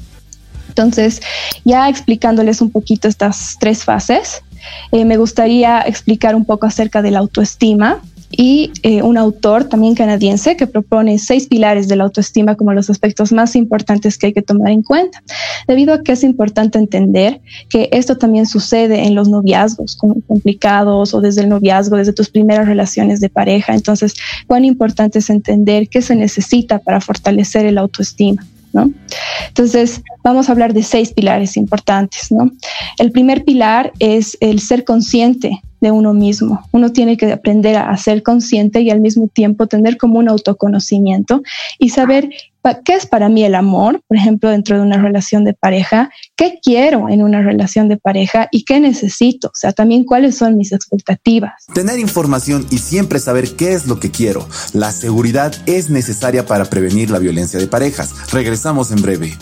Entonces, 0.69 1.23
ya 1.65 1.89
explicándoles 1.89 2.61
un 2.61 2.71
poquito 2.71 3.09
estas 3.09 3.57
tres 3.59 3.85
fases, 3.85 4.43
eh, 4.93 5.05
me 5.05 5.17
gustaría 5.17 5.81
explicar 5.81 6.35
un 6.35 6.45
poco 6.45 6.67
acerca 6.67 7.03
de 7.03 7.11
la 7.11 7.19
autoestima, 7.21 8.01
y 8.31 8.73
eh, 8.83 9.03
un 9.03 9.17
autor 9.19 9.65
también 9.65 9.95
canadiense 9.95 10.57
que 10.57 10.67
propone 10.67 11.19
seis 11.19 11.47
pilares 11.47 11.89
de 11.89 11.97
la 11.97 12.05
autoestima 12.05 12.57
como 12.57 12.73
los 12.73 12.91
aspectos 12.91 13.33
más 13.33 13.55
importantes 13.57 14.19
que 14.19 14.27
hay 14.27 14.33
que 14.33 14.43
tomar 14.43 14.71
en 14.73 14.83
cuenta, 14.83 15.23
debido 15.67 15.95
a 15.95 16.03
que 16.03 16.13
es 16.13 16.25
importante 16.25 16.79
entender 16.79 17.41
que 17.69 17.89
esto 17.93 18.19
también 18.19 18.47
sucede 18.47 19.07
en 19.07 19.15
los 19.15 19.29
noviazgos 19.29 19.97
complicados 19.97 21.15
o 21.15 21.21
desde 21.21 21.43
el 21.43 21.49
noviazgo, 21.49 21.97
desde 21.97 22.13
tus 22.13 22.29
primeras 22.29 22.67
relaciones 22.67 23.21
de 23.21 23.29
pareja. 23.29 23.75
Entonces, 23.75 24.15
cuán 24.47 24.65
importante 24.65 25.21
es 25.21 25.31
entender 25.31 25.89
qué 25.89 26.03
se 26.03 26.17
necesita 26.17 26.79
para 26.79 27.01
fortalecer 27.01 27.67
el 27.67 27.79
autoestima. 27.79 28.45
Entonces, 29.49 30.03
vamos 30.23 30.49
a 30.49 30.53
hablar 30.53 30.75
de 30.75 30.83
seis 30.83 31.13
pilares 31.13 31.57
importantes. 31.57 32.29
El 32.99 33.13
primer 33.13 33.45
pilar 33.45 33.93
es 33.99 34.37
el 34.41 34.61
ser 34.61 34.85
consciente 34.85 35.63
de 35.81 35.91
uno 35.91 36.15
mismo. 36.15 36.63
Uno 36.73 36.93
tiene 36.93 37.17
que 37.17 37.33
aprender 37.33 37.77
a 37.77 37.97
ser 37.97 38.23
consciente 38.23 38.81
y 38.81 38.91
al 38.91 39.01
mismo 39.01 39.29
tiempo 39.29 39.67
tener 39.67 39.97
como 39.97 40.19
un 40.19 40.29
autoconocimiento 40.29 41.43
y 41.79 41.91
saber 41.91 42.31
qué 42.85 42.95
es 42.95 43.07
para 43.07 43.29
mí 43.29 43.45
el 43.45 43.55
amor, 43.55 44.01
por 44.09 44.17
ejemplo, 44.17 44.51
dentro 44.51 44.77
de 44.77 44.83
una 44.83 45.01
relación 45.01 45.45
de 45.45 45.55
pareja, 45.55 46.11
qué 46.35 46.59
quiero 46.63 47.09
en 47.09 47.23
una 47.23 47.43
relación 47.43 47.89
de 47.89 47.97
pareja 47.97 48.49
y 48.51 48.65
qué 48.65 48.81
necesito, 48.81 49.49
o 49.49 49.55
sea, 49.55 49.73
también 49.73 50.05
cuáles 50.05 50.37
son 50.37 50.57
mis 50.57 50.73
expectativas. 50.73 51.67
Tener 51.75 51.99
información 51.99 52.67
y 52.71 52.79
siempre 52.79 53.21
saber 53.21 53.55
qué 53.57 53.73
es 53.73 53.87
lo 53.87 54.01
que 54.01 54.11
quiero. 54.11 54.49
La 54.73 54.91
seguridad 54.91 55.55
es 55.67 55.91
necesaria 55.91 56.47
para 56.47 56.65
prevenir 56.65 57.11
la 57.11 57.19
violencia 57.19 57.61
de 57.61 57.67
parejas. 57.67 58.33
Regresamos 58.33 58.91
en 58.91 59.03
breve. 59.03 59.37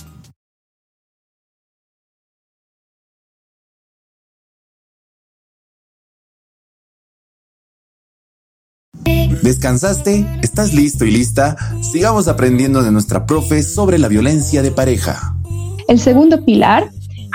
¿Descansaste? 9.45 10.27
¿Estás 10.41 10.73
listo 10.73 11.05
y 11.05 11.11
lista? 11.11 11.55
Sigamos 11.83 12.29
aprendiendo 12.29 12.83
de 12.83 12.91
nuestra 12.91 13.27
profe 13.27 13.63
sobre 13.63 13.99
la 13.99 14.09
violencia 14.09 14.63
de 14.63 14.71
pareja. 14.71 15.37
El 15.87 16.01
segundo 16.01 16.43
pilar 16.47 16.89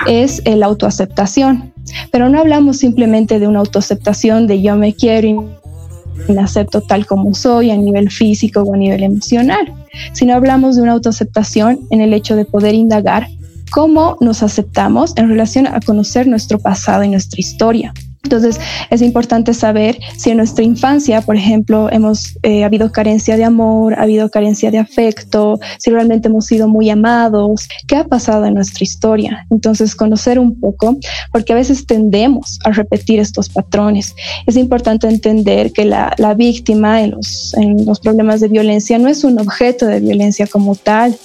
es 0.08 0.42
la 0.44 0.66
autoaceptación, 0.66 1.72
pero 2.10 2.28
no 2.28 2.40
hablamos 2.40 2.78
simplemente 2.78 3.38
de 3.38 3.46
una 3.46 3.60
autoaceptación 3.60 4.48
de 4.48 4.60
yo 4.60 4.74
me 4.74 4.92
quiero 4.92 5.28
y 5.28 6.32
me 6.32 6.40
acepto 6.40 6.80
tal 6.80 7.06
como 7.06 7.32
soy 7.32 7.70
a 7.70 7.76
nivel 7.76 8.10
físico 8.10 8.62
o 8.62 8.74
a 8.74 8.76
nivel 8.76 9.04
emocional, 9.04 9.72
sino 10.12 10.34
hablamos 10.34 10.74
de 10.74 10.82
una 10.82 10.94
autoaceptación 10.94 11.78
en 11.90 12.00
el 12.00 12.12
hecho 12.12 12.34
de 12.34 12.44
poder 12.44 12.74
indagar 12.74 13.28
cómo 13.70 14.16
nos 14.20 14.42
aceptamos 14.42 15.12
en 15.14 15.28
relación 15.28 15.68
a 15.68 15.78
conocer 15.78 16.26
nuestro 16.26 16.58
pasado 16.58 17.04
y 17.04 17.08
nuestra 17.08 17.38
historia. 17.38 17.94
Entonces, 18.22 18.60
es 18.90 19.00
importante 19.00 19.54
saber 19.54 19.98
si 20.16 20.30
en 20.30 20.36
nuestra 20.36 20.62
infancia, 20.62 21.22
por 21.22 21.36
ejemplo, 21.36 21.88
hemos 21.90 22.36
eh, 22.42 22.64
habido 22.64 22.92
carencia 22.92 23.36
de 23.36 23.44
amor, 23.44 23.94
ha 23.94 24.02
habido 24.02 24.30
carencia 24.30 24.70
de 24.70 24.78
afecto, 24.78 25.58
si 25.78 25.90
realmente 25.90 26.28
hemos 26.28 26.44
sido 26.44 26.68
muy 26.68 26.90
amados, 26.90 27.66
qué 27.88 27.96
ha 27.96 28.04
pasado 28.04 28.44
en 28.44 28.54
nuestra 28.54 28.84
historia. 28.84 29.46
Entonces, 29.50 29.96
conocer 29.96 30.38
un 30.38 30.60
poco, 30.60 30.98
porque 31.32 31.54
a 31.54 31.56
veces 31.56 31.86
tendemos 31.86 32.58
a 32.64 32.72
repetir 32.72 33.20
estos 33.20 33.48
patrones. 33.48 34.14
Es 34.46 34.56
importante 34.56 35.08
entender 35.08 35.72
que 35.72 35.86
la, 35.86 36.14
la 36.18 36.34
víctima 36.34 37.02
en 37.02 37.12
los, 37.12 37.54
en 37.54 37.86
los 37.86 38.00
problemas 38.00 38.40
de 38.40 38.48
violencia 38.48 38.98
no 38.98 39.08
es 39.08 39.24
un 39.24 39.40
objeto 39.40 39.86
de 39.86 40.00
violencia 40.00 40.46
como 40.46 40.74
tal, 40.74 41.16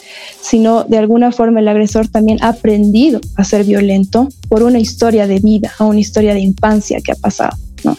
sino 0.42 0.86
de 0.86 0.98
alguna 0.98 1.32
forma 1.32 1.60
el 1.60 1.68
agresor 1.68 2.08
también 2.08 2.38
ha 2.42 2.50
aprendido 2.50 3.20
a 3.36 3.44
ser 3.44 3.66
violento 3.66 4.30
por 4.48 4.64
una 4.64 4.80
historia 4.80 5.28
de 5.28 5.40
vida, 5.40 5.72
a 5.78 5.86
una 5.86 6.00
historia 6.00 6.34
de 6.34 6.40
infancia 6.40 7.00
que 7.02 7.12
ha 7.12 7.16
pasado. 7.16 7.58
¿no? 7.84 7.98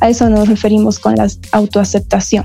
A 0.00 0.08
eso 0.08 0.28
nos 0.30 0.48
referimos 0.48 0.98
con 0.98 1.14
la 1.14 1.28
autoaceptación. 1.52 2.44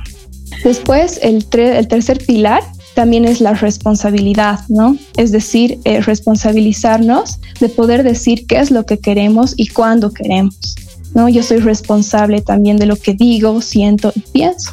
Después, 0.64 1.20
el, 1.24 1.46
el 1.54 1.88
tercer 1.88 2.26
pilar 2.26 2.64
también 2.94 3.26
es 3.26 3.42
la 3.42 3.54
responsabilidad, 3.54 4.60
¿no? 4.68 4.98
Es 5.18 5.32
decir, 5.32 5.80
eh, 5.86 6.02
responsabilizarnos 6.02 7.40
de 7.60 7.70
poder 7.70 8.04
decir 8.04 8.46
qué 8.48 8.60
es 8.60 8.72
lo 8.72 8.86
que 8.86 9.00
queremos 9.00 9.54
y 9.58 9.68
cuándo 9.68 10.12
queremos, 10.12 10.76
¿no? 11.14 11.30
Yo 11.30 11.44
soy 11.44 11.60
responsable 11.60 12.42
también 12.42 12.78
de 12.78 12.86
lo 12.86 12.96
que 12.96 13.14
digo, 13.14 13.62
siento 13.62 14.12
y 14.16 14.20
pienso, 14.20 14.72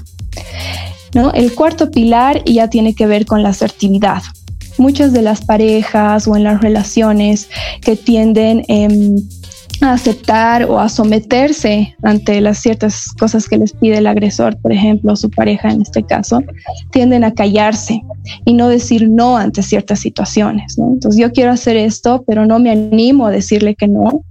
¿no? 1.14 1.32
El 1.32 1.54
cuarto 1.54 1.90
pilar 1.90 2.42
ya 2.44 2.68
tiene 2.68 2.94
que 2.94 3.06
ver 3.06 3.25
con 3.25 3.42
la 3.42 3.50
asertividad, 3.50 4.23
muchas 4.78 5.12
de 5.12 5.23
las 5.23 5.44
parejas 5.44 6.26
o 6.28 6.37
en 6.37 6.44
las 6.44 6.61
relaciones 6.61 7.49
que 7.82 7.97
tienden 7.97 8.64
em, 8.68 9.16
a 9.80 9.92
aceptar 9.92 10.64
o 10.64 10.80
a 10.80 10.88
someterse 10.88 11.94
ante 12.02 12.40
las 12.40 12.58
ciertas 12.58 13.12
cosas 13.18 13.49
que 13.49 13.58
les 13.58 13.73
pide 13.73 13.99
el 13.99 14.06
agresor, 14.06 14.61
por 14.61 14.73
ejemplo, 14.73 15.14
su 15.14 15.30
pareja 15.30 15.70
en 15.70 15.82
este 15.82 16.02
caso, 16.02 16.42
tienden 16.90 17.25
a 17.25 17.32
callarse 17.32 18.02
y 18.44 18.54
no 18.54 18.68
decir 18.68 19.08
no 19.08 19.37
ante 19.37 19.62
ciertas 19.62 20.00
situaciones. 20.00 20.76
Entonces 20.78 21.20
yo 21.20 21.30
quiero 21.32 21.52
hacer 21.52 21.76
esto, 21.76 22.25
pero 22.26 22.47
no 22.47 22.58
me 22.58 22.70
animo 22.70 23.26
a 23.26 23.30
decirle 23.30 23.75
que 23.76 23.88
no, 23.88 24.25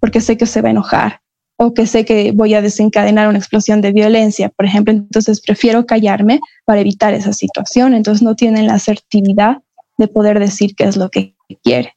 porque 0.00 0.20
sé 0.20 0.36
que 0.36 0.46
se 0.46 0.62
va 0.62 0.68
a 0.68 0.72
enojar 0.72 1.20
o 1.58 1.72
que 1.72 1.86
sé 1.86 2.04
que 2.04 2.32
voy 2.32 2.54
a 2.54 2.62
desencadenar 2.62 3.28
una 3.28 3.38
explosión 3.38 3.80
de 3.80 3.92
violencia, 3.92 4.50
por 4.50 4.66
ejemplo, 4.66 4.92
entonces 4.92 5.40
prefiero 5.40 5.86
callarme 5.86 6.40
para 6.66 6.80
evitar 6.80 7.14
esa 7.14 7.32
situación. 7.32 7.94
Entonces 7.94 8.22
no 8.22 8.36
tienen 8.36 8.66
la 8.66 8.74
asertividad 8.74 9.58
de 9.98 10.08
poder 10.08 10.38
decir 10.38 10.74
qué 10.76 10.84
es 10.84 10.96
lo 10.96 11.10
que 11.10 11.34
quiere. 11.62 11.94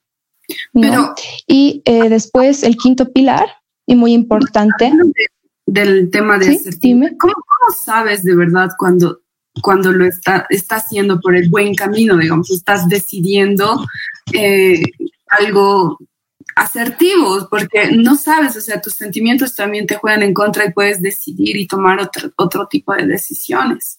y 1.47 1.81
eh, 1.85 2.09
después 2.09 2.63
el 2.63 2.75
quinto 2.75 3.11
pilar, 3.11 3.47
y 3.89 3.95
muy 3.95 4.13
importante. 4.13 4.91
del 5.65 6.11
tema 6.11 6.37
de 6.37 6.57
¿Sí? 6.57 6.99
¿Cómo, 7.19 7.33
sabes 7.75 8.23
de 8.23 8.35
verdad 8.35 8.69
cuando, 8.77 9.21
cuando 9.63 9.91
lo 9.91 10.05
está, 10.05 10.45
está 10.49 10.75
haciendo 10.75 11.19
por 11.19 11.35
el 11.35 11.49
buen 11.49 11.73
camino, 11.73 12.15
digamos, 12.15 12.51
estás 12.51 12.87
decidiendo 12.87 13.83
eh, 14.31 14.83
algo 15.27 15.97
asertivo, 16.55 17.47
porque 17.49 17.91
no 17.91 18.15
sabes, 18.15 18.55
o 18.57 18.61
sea, 18.61 18.79
tus 18.79 18.93
sentimientos 18.93 19.55
también 19.55 19.87
te 19.87 19.95
juegan 19.95 20.21
en 20.21 20.35
contra 20.35 20.65
y 20.65 20.73
puedes 20.73 21.01
decidir 21.01 21.57
y 21.57 21.65
tomar 21.65 21.99
otro, 21.99 22.31
otro 22.35 22.67
tipo 22.67 22.93
de 22.93 23.07
decisiones. 23.07 23.98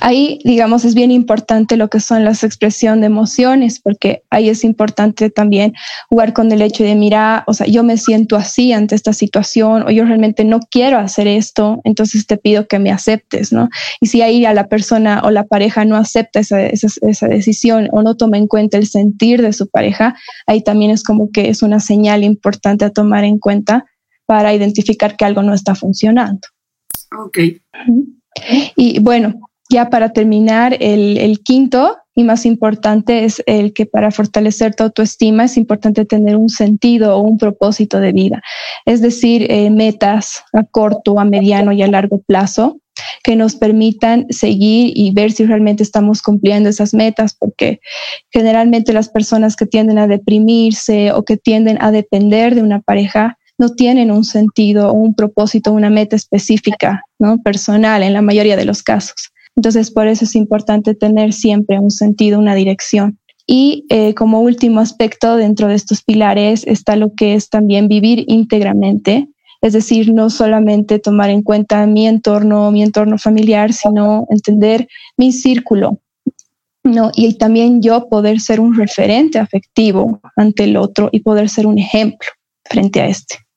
Ahí, 0.00 0.38
digamos, 0.44 0.84
es 0.84 0.94
bien 0.94 1.10
importante 1.10 1.76
lo 1.76 1.90
que 1.90 1.98
son 1.98 2.24
las 2.24 2.44
expresiones 2.44 3.00
de 3.00 3.06
emociones, 3.06 3.80
porque 3.80 4.22
ahí 4.30 4.48
es 4.48 4.62
importante 4.62 5.30
también 5.30 5.72
jugar 6.08 6.32
con 6.32 6.52
el 6.52 6.62
hecho 6.62 6.84
de, 6.84 6.94
mira, 6.94 7.42
o 7.48 7.54
sea, 7.54 7.66
yo 7.66 7.82
me 7.82 7.96
siento 7.96 8.36
así 8.36 8.72
ante 8.72 8.94
esta 8.94 9.12
situación 9.12 9.82
o 9.82 9.90
yo 9.90 10.04
realmente 10.04 10.44
no 10.44 10.60
quiero 10.60 10.98
hacer 10.98 11.26
esto, 11.26 11.80
entonces 11.82 12.26
te 12.26 12.36
pido 12.36 12.68
que 12.68 12.78
me 12.78 12.92
aceptes, 12.92 13.52
¿no? 13.52 13.68
Y 14.00 14.06
si 14.06 14.22
ahí 14.22 14.44
a 14.44 14.54
la 14.54 14.68
persona 14.68 15.22
o 15.24 15.30
la 15.30 15.44
pareja 15.44 15.84
no 15.84 15.96
acepta 15.96 16.38
esa, 16.38 16.64
esa, 16.64 16.88
esa 17.02 17.26
decisión 17.26 17.88
o 17.90 18.02
no 18.02 18.16
toma 18.16 18.38
en 18.38 18.46
cuenta 18.46 18.78
el 18.78 18.86
sentir 18.86 19.42
de 19.42 19.52
su 19.52 19.68
pareja, 19.68 20.14
ahí 20.46 20.62
también 20.62 20.92
es 20.92 21.02
como 21.02 21.30
que 21.32 21.48
es 21.48 21.62
una 21.62 21.80
señal 21.80 22.22
importante 22.22 22.84
a 22.84 22.90
tomar 22.90 23.24
en 23.24 23.38
cuenta 23.38 23.86
para 24.26 24.54
identificar 24.54 25.16
que 25.16 25.24
algo 25.24 25.42
no 25.42 25.52
está 25.52 25.74
funcionando. 25.74 26.46
Ok. 27.18 27.38
Y 28.76 29.00
bueno, 29.00 29.34
ya 29.70 29.88
para 29.88 30.12
terminar, 30.12 30.76
el, 30.80 31.40
quinto 31.44 31.96
y 32.14 32.24
más 32.24 32.44
importante 32.44 33.24
es 33.24 33.42
el 33.46 33.72
que 33.72 33.86
para 33.86 34.10
fortalecer 34.10 34.74
tu 34.74 34.82
autoestima 34.82 35.44
es 35.44 35.56
importante 35.56 36.04
tener 36.04 36.36
un 36.36 36.48
sentido 36.48 37.16
o 37.16 37.20
un 37.20 37.38
propósito 37.38 38.00
de 38.00 38.12
vida, 38.12 38.42
es 38.84 39.00
decir, 39.00 39.46
eh, 39.48 39.70
metas 39.70 40.42
a 40.52 40.64
corto, 40.64 41.20
a 41.20 41.24
mediano 41.24 41.72
y 41.72 41.82
a 41.82 41.86
largo 41.86 42.20
plazo 42.20 42.78
que 43.22 43.36
nos 43.36 43.54
permitan 43.54 44.26
seguir 44.30 44.92
y 44.94 45.12
ver 45.12 45.32
si 45.32 45.46
realmente 45.46 45.82
estamos 45.82 46.20
cumpliendo 46.20 46.68
esas 46.68 46.92
metas, 46.92 47.34
porque 47.38 47.80
generalmente 48.30 48.92
las 48.92 49.08
personas 49.08 49.56
que 49.56 49.66
tienden 49.66 49.98
a 49.98 50.06
deprimirse 50.06 51.12
o 51.12 51.24
que 51.24 51.36
tienden 51.36 51.78
a 51.80 51.92
depender 51.92 52.54
de 52.54 52.62
una 52.62 52.80
pareja 52.80 53.38
no 53.60 53.68
tienen 53.68 54.10
un 54.10 54.24
sentido 54.24 54.94
un 54.94 55.14
propósito, 55.14 55.70
una 55.74 55.90
meta 55.90 56.16
específica, 56.16 57.04
¿no? 57.18 57.42
Personal 57.42 58.02
en 58.02 58.14
la 58.14 58.22
mayoría 58.22 58.56
de 58.56 58.64
los 58.64 58.82
casos. 58.82 59.32
Entonces, 59.54 59.90
por 59.90 60.08
eso 60.08 60.24
es 60.24 60.34
importante 60.34 60.94
tener 60.94 61.34
siempre 61.34 61.78
un 61.78 61.90
sentido, 61.90 62.38
una 62.38 62.54
dirección. 62.54 63.18
Y 63.46 63.84
eh, 63.90 64.14
como 64.14 64.40
último 64.40 64.80
aspecto 64.80 65.36
dentro 65.36 65.68
de 65.68 65.74
estos 65.74 66.02
pilares 66.02 66.64
está 66.66 66.96
lo 66.96 67.12
que 67.14 67.34
es 67.34 67.50
también 67.50 67.86
vivir 67.86 68.24
íntegramente, 68.28 69.28
es 69.60 69.74
decir, 69.74 70.10
no 70.10 70.30
solamente 70.30 70.98
tomar 70.98 71.28
en 71.28 71.42
cuenta 71.42 71.86
mi 71.86 72.06
entorno, 72.06 72.70
mi 72.70 72.82
entorno 72.82 73.18
familiar, 73.18 73.74
sino 73.74 74.26
entender 74.30 74.88
mi 75.18 75.32
círculo, 75.32 75.98
¿no? 76.82 77.10
Y 77.14 77.36
también 77.36 77.82
yo 77.82 78.08
poder 78.08 78.40
ser 78.40 78.58
un 78.58 78.74
referente 78.74 79.38
afectivo 79.38 80.18
ante 80.34 80.64
el 80.64 80.78
otro 80.78 81.10
y 81.12 81.20
poder 81.20 81.50
ser 81.50 81.66
un 81.66 81.78
ejemplo 81.78 82.30
frente 82.64 83.02
a 83.02 83.08
este. 83.08 83.49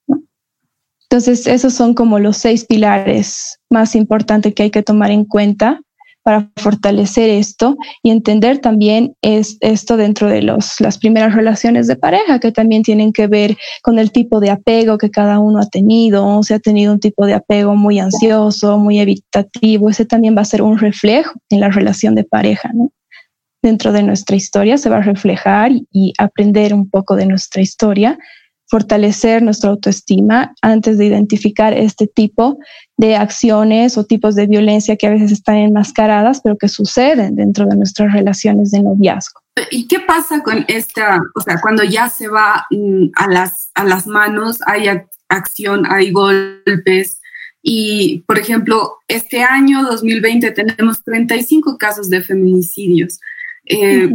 Entonces, 1.14 1.46
esos 1.46 1.76
son 1.76 1.94
como 1.94 2.18
los 2.18 2.38
seis 2.38 2.66
pilares 2.66 3.60
más 3.70 3.94
importantes 3.94 4.56
que 4.56 4.64
hay 4.64 4.72
que 4.72 4.82
tomar 4.82 5.12
en 5.12 5.26
cuenta 5.26 5.80
para 6.24 6.50
fortalecer 6.58 7.30
esto 7.30 7.78
y 8.02 8.10
entender 8.10 8.58
también 8.58 9.14
es 9.22 9.58
esto 9.60 9.96
dentro 9.96 10.28
de 10.28 10.42
los, 10.42 10.82
las 10.82 10.98
primeras 10.98 11.36
relaciones 11.36 11.86
de 11.86 11.98
pareja 11.98 12.40
que 12.40 12.52
también 12.52 12.82
tienen 12.82 13.14
que 13.14 13.28
ver 13.28 13.56
con 13.84 14.00
el 14.00 14.12
tipo 14.12 14.40
de 14.40 14.50
apego 14.50 14.98
que 14.98 15.12
cada 15.12 15.38
uno 15.38 15.60
ha 15.60 15.68
tenido, 15.68 16.26
o 16.26 16.42
si 16.42 16.56
ha 16.56 16.60
tenido 16.60 16.92
un 16.92 17.00
tipo 17.00 17.28
de 17.28 17.36
apego 17.36 17.76
muy 17.76 18.00
ansioso, 18.00 18.80
muy 18.80 19.00
evitativo, 19.00 19.92
ese 19.92 20.06
también 20.06 20.36
va 20.36 20.42
a 20.42 20.46
ser 20.46 20.64
un 20.64 20.80
reflejo 20.80 21.36
en 21.52 21.60
la 21.60 21.70
relación 21.70 22.16
de 22.16 22.24
pareja. 22.24 22.72
Dentro 23.62 23.92
de 23.92 24.02
nuestra 24.02 24.36
historia 24.36 24.80
se 24.80 24.90
va 24.90 24.98
a 24.98 25.04
reflejar 25.04 25.74
y 25.92 26.14
aprender 26.18 26.74
un 26.74 26.90
poco 26.90 27.16
de 27.16 27.28
nuestra 27.28 27.62
historia 27.62 28.18
fortalecer 28.68 29.42
nuestra 29.42 29.70
autoestima 29.70 30.54
antes 30.62 30.98
de 30.98 31.06
identificar 31.06 31.74
este 31.74 32.08
tipo 32.08 32.58
de 32.98 33.16
acciones 33.16 33.98
o 33.98 34.06
tipos 34.06 34.36
de 34.36 34.48
violencia 34.48 34.96
que 34.96 35.08
a 35.08 35.12
veces 35.12 35.32
están 35.32 35.58
enmascaradas, 35.58 36.42
pero 36.42 36.58
que 36.58 36.70
suceden 36.70 37.36
dentro 37.36 37.66
de 37.66 37.76
nuestras 37.76 38.14
relaciones 38.14 38.72
de 38.72 38.82
noviazgo. 38.82 39.42
¿Y 39.70 39.88
qué 39.88 40.00
pasa 40.00 40.42
con 40.42 40.66
esta, 40.68 41.22
o 41.36 41.42
sea, 41.42 41.62
cuando 41.62 41.84
ya 41.84 42.10
se 42.10 42.28
va 42.28 42.66
mm, 42.72 43.12
a 43.16 43.28
las, 43.28 43.70
a 43.76 43.84
las 43.84 44.08
manos, 44.08 44.60
hay 44.66 44.88
acción, 45.30 45.86
hay 45.88 46.12
golpes? 46.12 47.20
Y, 47.62 48.24
por 48.28 48.38
ejemplo, 48.38 48.98
este 49.08 49.44
año 49.44 49.84
2020 49.84 50.52
tenemos 50.52 51.04
35 51.04 51.78
casos 51.78 52.10
de 52.10 52.22
feminicidios. 52.22 53.20
Eh, 53.66 54.10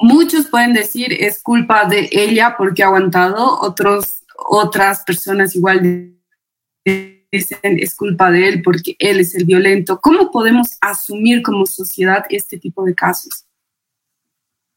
Muchos 0.00 0.46
pueden 0.46 0.72
decir 0.72 1.12
es 1.12 1.42
culpa 1.42 1.84
de 1.84 2.08
ella 2.12 2.54
porque 2.56 2.82
ha 2.82 2.86
aguantado, 2.86 3.60
otros, 3.60 4.22
otras 4.36 5.02
personas 5.04 5.54
igual 5.54 6.12
dicen 6.84 7.78
es 7.78 7.94
culpa 7.94 8.30
de 8.30 8.48
él 8.48 8.62
porque 8.62 8.96
él 8.98 9.20
es 9.20 9.34
el 9.34 9.44
violento. 9.44 10.00
¿Cómo 10.00 10.30
podemos 10.30 10.76
asumir 10.80 11.42
como 11.42 11.66
sociedad 11.66 12.24
este 12.28 12.58
tipo 12.58 12.84
de 12.84 12.94
casos? 12.94 13.46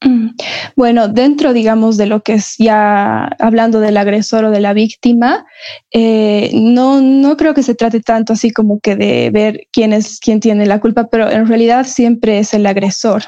Mm, 0.01 0.29
bueno, 0.75 1.07
dentro, 1.07 1.53
digamos, 1.53 1.97
de 1.97 2.05
lo 2.05 2.21
que 2.21 2.33
es 2.33 2.57
ya 2.57 3.25
hablando 3.39 3.79
del 3.79 3.97
agresor 3.97 4.45
o 4.45 4.51
de 4.51 4.59
la 4.59 4.73
víctima, 4.73 5.45
eh, 5.91 6.51
no, 6.53 7.01
no 7.01 7.37
creo 7.37 7.53
que 7.53 7.63
se 7.63 7.75
trate 7.75 8.01
tanto 8.01 8.33
así 8.33 8.51
como 8.51 8.79
que 8.79 8.95
de 8.95 9.31
ver 9.31 9.67
quién 9.71 9.93
es 9.93 10.19
quién 10.19 10.39
tiene 10.39 10.65
la 10.65 10.79
culpa, 10.79 11.07
pero 11.07 11.29
en 11.29 11.47
realidad 11.47 11.85
siempre 11.85 12.39
es 12.39 12.53
el 12.53 12.65
agresor 12.65 13.23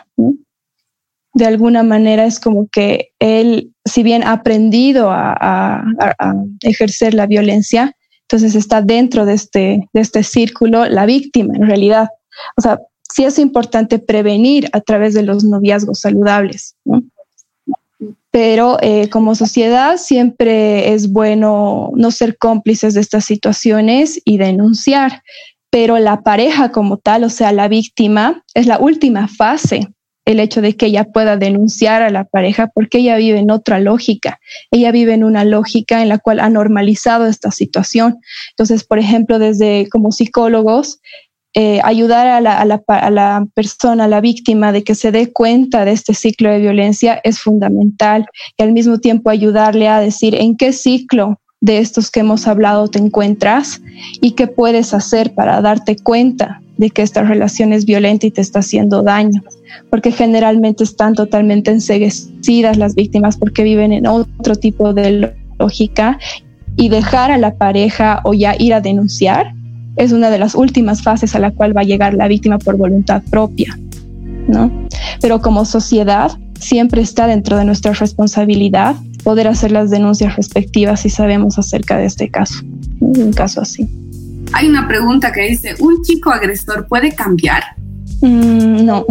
de 1.37 1.45
alguna 1.45 1.83
manera 1.83 2.25
es 2.25 2.39
como 2.39 2.67
que 2.67 3.11
él, 3.19 3.71
si 3.85 4.01
bien 4.01 4.23
ha 4.23 4.31
aprendido 4.31 5.09
a, 5.11 5.83
ejercer 6.61 7.13
la 7.13 7.27
violencia, 7.27 7.95
entonces 8.23 8.55
está 8.55 8.81
dentro 8.81 9.23
de 9.25 9.33
este, 9.35 9.87
de 9.93 10.01
este 10.01 10.23
círculo 10.23 10.85
la 10.85 11.05
víctima 11.05 11.53
en 11.55 11.67
realidad. 11.67 12.07
O 12.57 12.61
sea, 12.61 12.79
sí 13.13 13.23
es 13.23 13.37
importante 13.37 13.99
prevenir 13.99 14.67
a 14.73 14.81
través 14.81 15.13
de 15.13 15.21
los 15.21 15.43
noviazgos 15.43 15.99
saludables, 15.99 16.75
Pero 18.31 18.79
eh, 18.81 19.07
como 19.09 19.35
sociedad 19.35 19.97
siempre 19.97 20.93
es 20.93 21.11
bueno 21.11 21.91
no 21.95 22.09
ser 22.09 22.37
cómplices 22.39 22.95
de 22.95 23.01
estas 23.01 23.25
situaciones 23.25 24.19
y 24.25 24.39
denunciar, 24.39 25.21
pero 25.69 25.99
la 25.99 26.21
pareja 26.21 26.71
como 26.71 26.97
tal, 26.97 27.23
o 27.25 27.29
sea, 27.29 27.51
la 27.51 27.67
víctima, 27.67 28.43
es 28.55 28.65
la 28.65 28.79
última 28.79 29.27
fase 29.27 29.87
el 30.27 30.41
hecho 30.41 30.61
de 30.61 30.75
que 30.75 30.87
ella 30.87 31.05
pueda 31.05 31.37
denunciar 31.37 32.01
a 32.01 32.09
la 32.09 32.25
pareja 32.25 32.67
porque 32.67 32.97
ella 32.97 33.15
vive 33.15 33.39
en 33.39 33.49
otra 33.49 33.79
lógica. 33.79 34.41
Ella 34.71 34.91
vive 34.91 35.13
en 35.13 35.23
una 35.23 35.45
lógica 35.45 36.01
en 36.01 36.09
la 36.09 36.17
cual 36.17 36.41
ha 36.41 36.49
normalizado 36.49 37.27
esta 37.27 37.49
situación. 37.49 38.17
Entonces, 38.51 38.83
por 38.83 38.99
ejemplo, 38.99 39.39
desde 39.39 39.87
como 39.89 40.11
psicólogos, 40.11 40.99
eh, 41.53 41.79
ayudar 41.81 42.27
a 42.27 42.41
la, 42.41 42.59
a, 42.59 42.65
la, 42.65 42.83
a 42.87 43.09
la, 43.09 43.47
persona, 43.55 44.03
a 44.03 44.07
la 44.09 44.19
víctima, 44.19 44.73
de 44.73 44.83
que 44.83 44.95
se 44.95 45.13
dé 45.13 45.31
cuenta 45.31 45.85
de 45.85 45.93
este 45.93 46.13
ciclo 46.13 46.51
de 46.51 46.59
violencia 46.59 47.21
es 47.23 47.39
fundamental 47.39 48.25
y 48.57 48.63
al 48.63 48.73
mismo 48.73 48.99
tiempo 48.99 49.29
ayudarle 49.29 49.87
a 49.87 50.01
decir 50.01 50.35
en 50.35 50.57
qué 50.57 50.73
ciclo 50.73 51.39
de 51.61 51.79
estos 51.79 52.11
que 52.11 52.19
hemos 52.19 52.47
hablado 52.47 52.89
te 52.89 52.99
encuentras 52.99 53.81
y 54.21 54.31
qué 54.31 54.47
puedes 54.47 54.93
hacer 54.93 55.33
para 55.33 55.61
darte 55.61 55.95
cuenta 55.95 56.61
de 56.77 56.89
que 56.89 57.01
esta 57.01 57.23
relación 57.23 57.73
es 57.73 57.85
violenta 57.85 58.27
y 58.27 58.31
te 58.31 58.41
está 58.41 58.59
haciendo 58.59 59.01
daño, 59.01 59.41
porque 59.89 60.11
generalmente 60.11 60.83
están 60.83 61.13
totalmente 61.13 61.71
enseguecidas 61.71 62.77
las 62.77 62.95
víctimas 62.95 63.37
porque 63.37 63.63
viven 63.63 63.93
en 63.93 64.07
otro 64.07 64.55
tipo 64.55 64.93
de 64.93 65.33
lógica 65.59 66.19
y 66.75 66.89
dejar 66.89 67.31
a 67.31 67.37
la 67.37 67.55
pareja 67.55 68.21
o 68.23 68.33
ya 68.33 68.55
ir 68.57 68.73
a 68.73 68.81
denunciar 68.81 69.53
es 69.97 70.11
una 70.11 70.29
de 70.29 70.37
las 70.37 70.55
últimas 70.55 71.01
fases 71.01 71.35
a 71.35 71.39
la 71.39 71.51
cual 71.51 71.75
va 71.75 71.81
a 71.81 71.83
llegar 71.83 72.13
la 72.13 72.27
víctima 72.27 72.59
por 72.59 72.77
voluntad 72.77 73.23
propia, 73.29 73.77
¿no? 74.47 74.71
Pero 75.21 75.41
como 75.41 75.65
sociedad 75.65 76.31
siempre 76.59 77.01
está 77.01 77.27
dentro 77.27 77.57
de 77.57 77.65
nuestra 77.65 77.93
responsabilidad 77.93 78.95
poder 79.23 79.47
hacer 79.47 79.71
las 79.71 79.89
denuncias 79.89 80.35
respectivas 80.35 81.01
si 81.01 81.09
sabemos 81.09 81.57
acerca 81.57 81.97
de 81.97 82.05
este 82.05 82.29
caso, 82.29 82.63
un 82.99 83.33
caso 83.33 83.61
así. 83.61 83.87
Hay 84.53 84.67
una 84.67 84.87
pregunta 84.87 85.31
que 85.31 85.41
dice, 85.41 85.75
¿un 85.79 86.01
chico 86.03 86.31
agresor 86.31 86.87
puede 86.87 87.13
cambiar? 87.13 87.63
Mm, 88.21 88.85
no, 88.85 89.05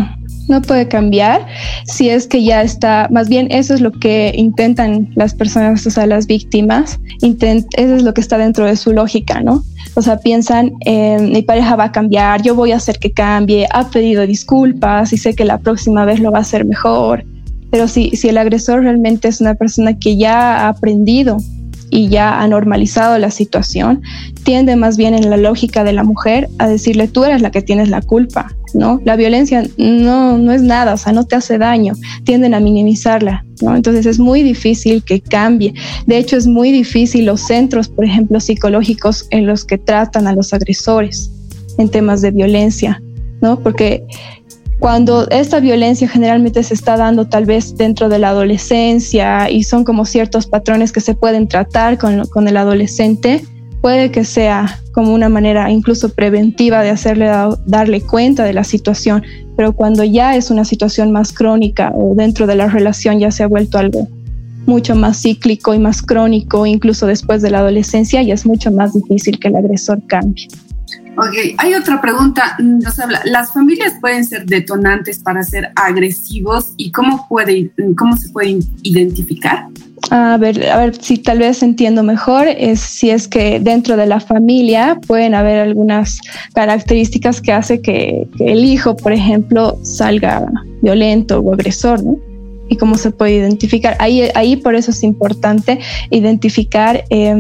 no 0.48 0.62
puede 0.62 0.88
cambiar 0.88 1.46
si 1.84 2.10
es 2.10 2.26
que 2.26 2.42
ya 2.42 2.62
está, 2.62 3.08
más 3.10 3.28
bien 3.28 3.48
eso 3.50 3.74
es 3.74 3.80
lo 3.80 3.92
que 3.92 4.32
intentan 4.36 5.10
las 5.14 5.34
personas, 5.34 5.86
o 5.86 5.90
sea, 5.90 6.06
las 6.06 6.26
víctimas, 6.26 6.98
intent, 7.20 7.66
eso 7.76 7.96
es 7.96 8.02
lo 8.02 8.14
que 8.14 8.20
está 8.20 8.38
dentro 8.38 8.64
de 8.64 8.76
su 8.76 8.92
lógica, 8.92 9.40
¿no? 9.40 9.64
O 9.94 10.02
sea, 10.02 10.18
piensan, 10.18 10.72
eh, 10.84 11.18
mi 11.20 11.42
pareja 11.42 11.74
va 11.76 11.84
a 11.84 11.92
cambiar, 11.92 12.42
yo 12.42 12.54
voy 12.54 12.72
a 12.72 12.76
hacer 12.76 12.98
que 12.98 13.12
cambie, 13.12 13.66
ha 13.72 13.88
pedido 13.90 14.26
disculpas 14.26 15.12
y 15.12 15.16
sé 15.16 15.34
que 15.34 15.44
la 15.44 15.58
próxima 15.58 16.04
vez 16.04 16.20
lo 16.20 16.30
va 16.30 16.38
a 16.38 16.42
hacer 16.42 16.64
mejor. 16.64 17.24
Pero 17.70 17.88
si, 17.88 18.10
si 18.10 18.28
el 18.28 18.38
agresor 18.38 18.82
realmente 18.82 19.28
es 19.28 19.40
una 19.40 19.54
persona 19.54 19.98
que 19.98 20.16
ya 20.16 20.66
ha 20.66 20.68
aprendido 20.68 21.38
y 21.90 22.08
ya 22.08 22.40
ha 22.40 22.48
normalizado 22.48 23.18
la 23.18 23.30
situación, 23.30 24.02
tiende 24.42 24.76
más 24.76 24.96
bien 24.96 25.14
en 25.14 25.30
la 25.30 25.36
lógica 25.36 25.84
de 25.84 25.92
la 25.92 26.04
mujer 26.04 26.48
a 26.58 26.68
decirle 26.68 27.08
tú 27.08 27.24
eres 27.24 27.42
la 27.42 27.50
que 27.50 27.62
tienes 27.62 27.88
la 27.88 28.00
culpa, 28.02 28.54
¿no? 28.74 29.00
La 29.04 29.16
violencia 29.16 29.62
no, 29.76 30.38
no 30.38 30.52
es 30.52 30.62
nada, 30.62 30.94
o 30.94 30.96
sea, 30.96 31.12
no 31.12 31.24
te 31.24 31.36
hace 31.36 31.58
daño, 31.58 31.94
tienden 32.24 32.54
a 32.54 32.60
minimizarla, 32.60 33.44
¿no? 33.62 33.76
Entonces 33.76 34.06
es 34.06 34.18
muy 34.18 34.42
difícil 34.42 35.02
que 35.02 35.20
cambie. 35.20 35.74
De 36.06 36.18
hecho, 36.18 36.36
es 36.36 36.46
muy 36.46 36.72
difícil 36.72 37.26
los 37.26 37.40
centros, 37.40 37.88
por 37.88 38.04
ejemplo, 38.04 38.40
psicológicos 38.40 39.26
en 39.30 39.46
los 39.46 39.64
que 39.64 39.78
tratan 39.78 40.26
a 40.26 40.34
los 40.34 40.52
agresores 40.52 41.30
en 41.78 41.88
temas 41.88 42.22
de 42.22 42.30
violencia, 42.30 43.02
¿no? 43.40 43.60
Porque 43.60 44.04
cuando 44.86 45.28
esta 45.30 45.58
violencia 45.58 46.08
generalmente 46.08 46.62
se 46.62 46.72
está 46.72 46.96
dando 46.96 47.26
tal 47.26 47.44
vez 47.44 47.76
dentro 47.76 48.08
de 48.08 48.20
la 48.20 48.28
adolescencia 48.28 49.50
y 49.50 49.64
son 49.64 49.82
como 49.82 50.04
ciertos 50.04 50.46
patrones 50.46 50.92
que 50.92 51.00
se 51.00 51.16
pueden 51.16 51.48
tratar 51.48 51.98
con, 51.98 52.46
el 52.46 52.56
adolescente, 52.56 53.42
puede 53.80 54.12
que 54.12 54.22
sea 54.24 54.78
como 54.92 55.12
una 55.12 55.28
manera 55.28 55.72
incluso 55.72 56.10
preventiva 56.10 56.84
de 56.84 56.90
hacerle 56.90 57.28
darle 57.66 58.00
cuenta 58.00 58.44
de 58.44 58.52
la 58.52 58.62
situación, 58.62 59.24
pero 59.56 59.72
cuando 59.72 60.04
ya 60.04 60.36
es 60.36 60.52
una 60.52 60.64
situación 60.64 61.10
más 61.10 61.32
crónica 61.32 61.90
o 61.92 62.14
dentro 62.14 62.46
de 62.46 62.54
la 62.54 62.68
relación 62.68 63.18
ya 63.18 63.32
se 63.32 63.42
ha 63.42 63.48
vuelto 63.48 63.78
algo 63.78 64.06
mucho 64.66 64.94
más 64.94 65.20
cíclico 65.20 65.74
y 65.74 65.80
más 65.80 66.00
crónico, 66.00 66.64
incluso 66.64 67.06
después 67.06 67.42
de 67.42 67.50
la 67.50 67.58
adolescencia, 67.58 68.22
ya 68.22 68.34
es 68.34 68.46
mucho 68.46 68.70
más 68.70 68.94
difícil 68.94 69.40
que 69.40 69.48
el 69.48 69.56
agresor 69.56 70.00
cambie. 70.06 70.46
Ok, 71.18 71.34
hay 71.56 71.74
otra 71.74 72.00
pregunta. 72.00 72.56
Nos 72.58 72.98
habla, 72.98 73.22
¿las 73.24 73.52
familias 73.52 73.94
pueden 74.00 74.24
ser 74.24 74.44
detonantes 74.44 75.18
para 75.18 75.42
ser 75.42 75.70
agresivos 75.74 76.72
y 76.76 76.90
cómo, 76.90 77.26
puede, 77.28 77.70
cómo 77.96 78.16
se 78.16 78.28
pueden 78.28 78.60
identificar? 78.82 79.66
A 80.10 80.36
ver, 80.36 80.68
a 80.68 80.76
ver 80.76 80.94
si 81.02 81.16
tal 81.16 81.38
vez 81.38 81.62
entiendo 81.62 82.02
mejor, 82.02 82.46
es 82.48 82.80
si 82.80 83.10
es 83.10 83.26
que 83.26 83.58
dentro 83.60 83.96
de 83.96 84.06
la 84.06 84.20
familia 84.20 85.00
pueden 85.06 85.34
haber 85.34 85.58
algunas 85.60 86.20
características 86.54 87.40
que 87.40 87.52
hace 87.52 87.80
que, 87.80 88.28
el 88.40 88.64
hijo, 88.64 88.94
por 88.94 89.12
ejemplo, 89.12 89.78
salga 89.82 90.46
violento 90.82 91.40
o 91.40 91.54
agresor, 91.54 92.04
¿no? 92.04 92.18
Y 92.68 92.76
cómo 92.76 92.96
se 92.96 93.10
puede 93.10 93.36
identificar. 93.36 93.96
Ahí, 94.00 94.28
ahí 94.34 94.56
por 94.56 94.74
eso 94.74 94.90
es 94.90 95.02
importante 95.02 95.78
identificar 96.10 97.04
eh, 97.08 97.34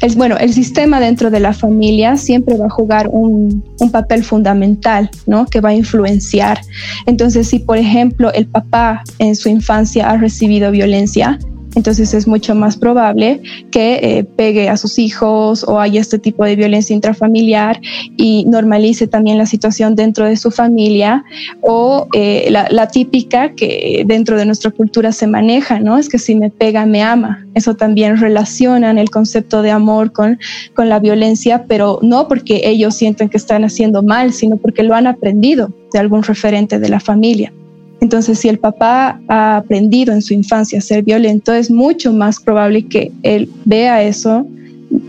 el, 0.00 0.14
bueno, 0.16 0.36
el 0.38 0.52
sistema 0.52 1.00
dentro 1.00 1.30
de 1.30 1.40
la 1.40 1.52
familia 1.52 2.16
siempre 2.16 2.56
va 2.56 2.66
a 2.66 2.70
jugar 2.70 3.08
un, 3.12 3.64
un, 3.78 3.90
papel 3.90 4.24
fundamental, 4.24 5.10
¿no? 5.26 5.46
Que 5.46 5.60
va 5.60 5.70
a 5.70 5.74
influenciar. 5.74 6.60
Entonces, 7.06 7.48
si 7.48 7.58
por 7.58 7.76
ejemplo 7.76 8.32
el 8.32 8.46
papá 8.46 9.02
en 9.18 9.36
su 9.36 9.48
infancia 9.48 10.10
ha 10.10 10.16
recibido 10.16 10.70
violencia, 10.70 11.38
entonces 11.74 12.14
es 12.14 12.26
mucho 12.26 12.54
más 12.54 12.76
probable 12.76 13.40
que 13.70 14.00
eh, 14.02 14.24
pegue 14.24 14.68
a 14.68 14.76
sus 14.76 14.98
hijos 14.98 15.64
o 15.64 15.78
haya 15.78 16.00
este 16.00 16.18
tipo 16.18 16.44
de 16.44 16.56
violencia 16.56 16.94
intrafamiliar 16.94 17.80
y 18.16 18.44
normalice 18.46 19.06
también 19.06 19.38
la 19.38 19.46
situación 19.46 19.94
dentro 19.94 20.26
de 20.26 20.36
su 20.36 20.50
familia 20.50 21.24
o 21.60 22.08
eh, 22.14 22.48
la, 22.50 22.66
la, 22.70 22.88
típica 22.88 23.54
que 23.54 24.02
dentro 24.06 24.36
de 24.36 24.46
nuestra 24.46 24.70
cultura 24.70 25.12
se 25.12 25.26
maneja, 25.26 25.78
¿no? 25.78 25.96
Es 25.98 26.08
que 26.08 26.18
si 26.18 26.34
me 26.34 26.50
pega, 26.50 26.86
me 26.86 27.02
ama. 27.02 27.46
Eso 27.54 27.74
también 27.74 28.16
relacionan 28.16 28.98
el 28.98 29.10
concepto 29.10 29.62
de 29.62 29.70
amor 29.70 30.12
con, 30.12 30.38
con 30.74 30.88
la 30.88 30.98
violencia, 30.98 31.64
pero 31.68 31.98
no 32.02 32.26
porque 32.26 32.62
ellos 32.64 32.96
sienten 32.96 33.28
que 33.28 33.36
están 33.36 33.64
haciendo 33.64 34.02
mal, 34.02 34.32
sino 34.32 34.56
porque 34.56 34.82
lo 34.82 34.94
han 34.94 35.06
aprendido 35.06 35.72
de 35.92 35.98
algún 35.98 36.22
referente 36.22 36.78
de 36.78 36.88
la 36.88 37.00
familia. 37.00 37.52
Entonces, 38.00 38.38
si 38.38 38.48
el 38.48 38.58
papá 38.58 39.20
ha 39.28 39.58
aprendido 39.58 40.12
en 40.12 40.22
su 40.22 40.34
infancia 40.34 40.78
a 40.78 40.82
ser 40.82 41.02
violento, 41.02 41.52
es 41.52 41.70
mucho 41.70 42.12
más 42.12 42.40
probable 42.40 42.86
que 42.86 43.12
él 43.22 43.50
vea 43.64 44.02
eso 44.02 44.46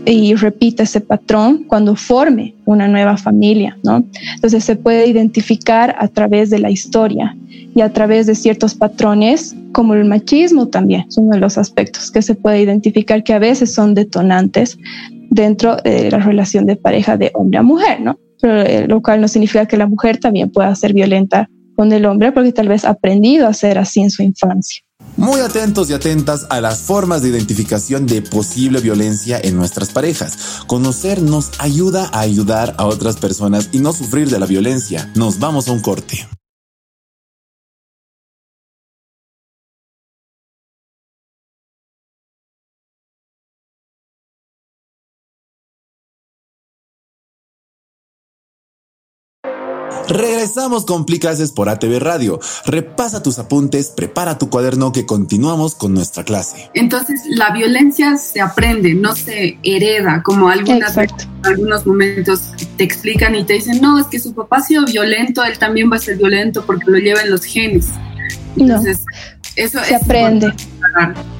y 0.04 0.34
repita 0.34 0.82
ese 0.82 1.00
patrón 1.00 1.64
cuando 1.66 1.96
forme 1.96 2.54
una 2.64 2.86
nueva 2.88 3.16
familia, 3.16 3.76
¿no? 3.82 4.04
Entonces 4.34 4.64
se 4.64 4.76
puede 4.76 5.06
identificar 5.06 5.96
a 5.98 6.08
través 6.08 6.50
de 6.50 6.58
la 6.58 6.70
historia 6.70 7.36
y 7.74 7.80
a 7.80 7.92
través 7.92 8.26
de 8.26 8.34
ciertos 8.34 8.74
patrones, 8.74 9.56
como 9.72 9.94
el 9.94 10.04
machismo 10.04 10.68
también, 10.68 11.06
es 11.08 11.16
uno 11.16 11.32
de 11.32 11.40
los 11.40 11.58
aspectos 11.58 12.10
que 12.10 12.22
se 12.22 12.34
puede 12.34 12.62
identificar 12.62 13.24
que 13.24 13.32
a 13.32 13.38
veces 13.38 13.74
son 13.74 13.94
detonantes 13.94 14.78
dentro 15.30 15.76
de 15.76 16.10
la 16.10 16.18
relación 16.18 16.66
de 16.66 16.76
pareja 16.76 17.16
de 17.16 17.30
hombre 17.34 17.58
a 17.58 17.62
mujer, 17.62 18.00
¿no? 18.00 18.18
Pero, 18.40 18.60
eh, 18.60 18.86
lo 18.86 19.00
cual 19.00 19.20
no 19.20 19.28
significa 19.28 19.66
que 19.66 19.76
la 19.76 19.86
mujer 19.86 20.18
también 20.18 20.50
pueda 20.50 20.74
ser 20.74 20.92
violenta 20.92 21.48
con 21.76 21.92
el 21.92 22.06
hombre 22.06 22.32
porque 22.32 22.52
tal 22.52 22.68
vez 22.68 22.84
ha 22.84 22.90
aprendido 22.90 23.46
a 23.46 23.54
ser 23.54 23.78
así 23.78 24.00
en 24.00 24.10
su 24.10 24.22
infancia. 24.22 24.82
Muy 25.16 25.40
atentos 25.40 25.90
y 25.90 25.92
atentas 25.92 26.46
a 26.48 26.60
las 26.60 26.80
formas 26.80 27.22
de 27.22 27.28
identificación 27.28 28.06
de 28.06 28.22
posible 28.22 28.80
violencia 28.80 29.38
en 29.42 29.56
nuestras 29.56 29.90
parejas. 29.90 30.62
Conocer 30.66 31.20
nos 31.20 31.52
ayuda 31.58 32.08
a 32.12 32.20
ayudar 32.20 32.74
a 32.78 32.86
otras 32.86 33.16
personas 33.16 33.68
y 33.72 33.78
no 33.78 33.92
sufrir 33.92 34.30
de 34.30 34.38
la 34.38 34.46
violencia. 34.46 35.10
Nos 35.14 35.38
vamos 35.38 35.68
a 35.68 35.72
un 35.72 35.80
corte. 35.80 36.26
Regresamos 50.52 50.84
con 50.84 51.06
Plicases 51.06 51.50
por 51.50 51.70
ATV 51.70 51.98
Radio. 51.98 52.38
Repasa 52.66 53.22
tus 53.22 53.38
apuntes, 53.38 53.88
prepara 53.88 54.36
tu 54.36 54.50
cuaderno 54.50 54.92
que 54.92 55.06
continuamos 55.06 55.74
con 55.74 55.94
nuestra 55.94 56.24
clase. 56.24 56.68
Entonces, 56.74 57.22
la 57.30 57.52
violencia 57.52 58.18
se 58.18 58.42
aprende, 58.42 58.92
no 58.92 59.16
se 59.16 59.56
hereda, 59.62 60.22
como 60.22 60.50
algunas 60.50 60.94
algunos 61.44 61.86
momentos 61.86 62.52
te 62.76 62.84
explican 62.84 63.34
y 63.34 63.44
te 63.44 63.54
dicen, 63.54 63.80
no, 63.80 63.98
es 63.98 64.06
que 64.08 64.18
su 64.18 64.34
papá 64.34 64.58
ha 64.58 64.62
sido 64.62 64.84
violento, 64.84 65.42
él 65.42 65.58
también 65.58 65.90
va 65.90 65.96
a 65.96 66.00
ser 66.00 66.18
violento 66.18 66.66
porque 66.66 66.84
lo 66.90 66.98
lleva 66.98 67.22
en 67.22 67.30
los 67.30 67.44
genes. 67.44 67.86
Entonces, 68.54 69.06
eso 69.56 69.82
se 69.82 69.94
aprende. 69.94 70.52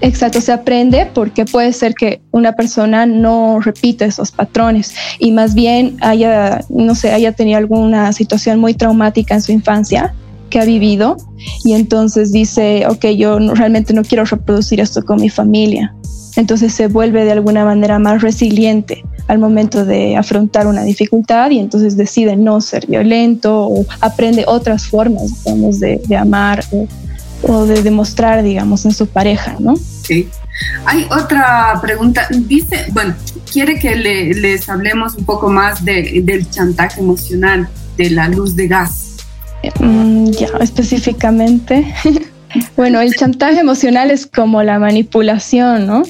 Exacto, 0.01 0.41
se 0.41 0.53
aprende 0.53 1.09
porque 1.15 1.45
puede 1.45 1.73
ser 1.73 1.95
que 1.95 2.21
una 2.31 2.53
persona 2.53 3.07
no 3.07 3.61
repita 3.61 4.05
esos 4.05 4.33
patrones 4.33 4.95
y 5.19 5.33
más 5.33 5.55
bien 5.55 5.97
haya, 6.01 6.65
no 6.69 6.95
sé, 6.95 7.13
haya 7.13 7.33
tenido 7.33 7.59
alguna 7.59 8.13
situación 8.13 8.59
muy 8.59 8.75
traumática 8.75 9.35
en 9.35 9.43
su 9.43 9.53
infancia 9.53 10.15
que 10.51 10.61
ha 10.61 10.65
vivido 10.65 11.17
y 11.65 11.73
entonces 11.73 12.33
dice, 12.33 12.85
ok, 12.87 13.07
yo 13.17 13.39
realmente 13.39 13.95
no 13.95 14.03
quiero 14.03 14.25
reproducir 14.25 14.81
esto 14.81 15.03
con 15.05 15.21
mi 15.21 15.31
familia. 15.31 15.95
Entonces 16.37 16.73
se 16.73 16.89
vuelve 16.89 17.25
de 17.25 17.33
alguna 17.33 17.65
manera 17.65 17.99
más 17.99 18.23
resiliente 18.23 19.05
al 19.29 19.39
momento 19.39 19.85
de 19.85 20.17
afrontar 20.17 20.67
una 20.67 20.83
dificultad 20.83 21.51
y 21.51 21.59
entonces 21.59 21.97
decide 21.97 22.37
no 22.37 22.61
ser 22.61 22.87
violento 22.87 23.67
o 23.67 23.87
aprende 24.01 24.45
otras 24.47 24.87
formas, 24.87 25.45
digamos, 25.45 25.81
de, 25.81 26.01
amar 26.17 26.65
de 27.43 27.83
demostrar, 27.83 28.43
digamos, 28.43 28.85
en 28.85 28.93
su 28.93 29.07
pareja, 29.07 29.57
¿no? 29.59 29.75
Sí. 29.77 30.29
Hay 30.87 31.07
otra 31.11 31.79
pregunta. 31.81 32.27
Dice, 32.31 32.87
bueno, 32.93 33.15
quiere 33.51 33.79
que 33.79 33.97
le, 33.97 34.35
les 34.35 34.69
hablemos 34.69 35.15
un 35.15 35.25
poco 35.25 35.49
más 35.49 35.85
de, 35.85 36.23
del 36.25 36.49
chantaje 36.51 37.01
emocional, 37.01 37.69
de 37.97 38.11
la 38.11 38.29
luz 38.29 38.55
de 38.57 38.69
gas. 38.69 39.17
Mm, 39.81 40.31
ya, 40.31 40.49
específicamente. 40.61 41.95
bueno, 42.77 43.01
el 43.01 43.15
chantaje 43.15 43.61
emocional 43.61 44.11
es 44.11 44.27
como 44.27 44.63
la 44.63 44.79
manipulación, 44.79 45.87
¿no? 45.87 46.03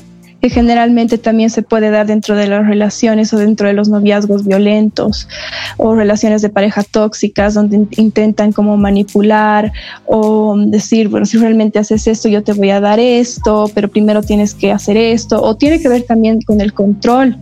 Que 0.42 0.50
generalmente 0.50 1.18
también 1.18 1.50
se 1.50 1.62
puede 1.62 1.90
dar 1.90 2.06
dentro 2.06 2.34
de 2.34 2.48
las 2.48 2.66
relaciones 2.66 3.32
o 3.32 3.38
dentro 3.38 3.68
de 3.68 3.74
los 3.74 3.88
noviazgos 3.88 4.44
violentos 4.44 5.28
o 5.76 5.94
relaciones 5.94 6.42
de 6.42 6.48
pareja 6.48 6.82
tóxicas 6.82 7.54
donde 7.54 7.86
intentan 7.92 8.52
como 8.52 8.76
manipular 8.76 9.72
o 10.04 10.56
decir, 10.58 11.08
bueno, 11.08 11.26
si 11.26 11.38
realmente 11.38 11.78
haces 11.78 12.08
esto, 12.08 12.28
yo 12.28 12.42
te 12.42 12.54
voy 12.54 12.70
a 12.70 12.80
dar 12.80 12.98
esto, 12.98 13.70
pero 13.72 13.86
primero 13.86 14.20
tienes 14.20 14.52
que 14.52 14.72
hacer 14.72 14.96
esto, 14.96 15.40
o 15.40 15.56
tiene 15.56 15.80
que 15.80 15.88
ver 15.88 16.02
también 16.02 16.40
con 16.42 16.60
el 16.60 16.72
control 16.72 17.38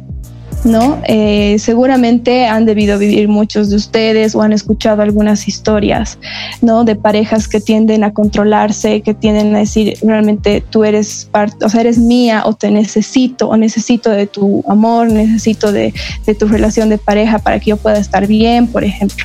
¿no? 0.65 1.01
Eh, 1.07 1.57
seguramente 1.59 2.47
han 2.47 2.67
debido 2.67 2.99
vivir 2.99 3.29
muchos 3.29 3.71
de 3.71 3.77
ustedes 3.77 4.35
o 4.35 4.43
han 4.43 4.53
escuchado 4.53 5.03
algunas 5.03 5.49
historias, 5.49 6.19
¿no? 6.61 6.85
De 6.85 6.97
parejas 6.97 7.49
que 7.49 7.61
tienden 7.61 8.05
a 8.05 8.13
controlarse, 8.13 9.01
que 9.01 9.15
tienden 9.15 9.55
a 9.55 9.61
decir 9.61 9.97
realmente 10.03 10.63
tú 10.69 10.85
eres 10.85 11.29
parte, 11.31 11.65
o 11.65 11.69
sea, 11.69 11.81
eres 11.81 11.99
mía 11.99 12.43
o 12.45 12.55
te 12.55 12.71
necesito 12.71 13.49
o 13.49 13.57
necesito 13.57 14.11
de 14.11 14.27
tu 14.27 14.65
amor, 14.69 15.11
necesito 15.11 15.73
de, 15.73 15.95
de 16.27 16.35
tu 16.35 16.47
relación 16.47 16.89
de 16.89 16.99
pareja 16.99 17.39
para 17.39 17.59
que 17.61 17.71
yo 17.71 17.77
pueda 17.77 17.99
estar 17.99 18.27
bien, 18.27 18.67
por 18.67 18.85
ejemplo. 18.85 19.25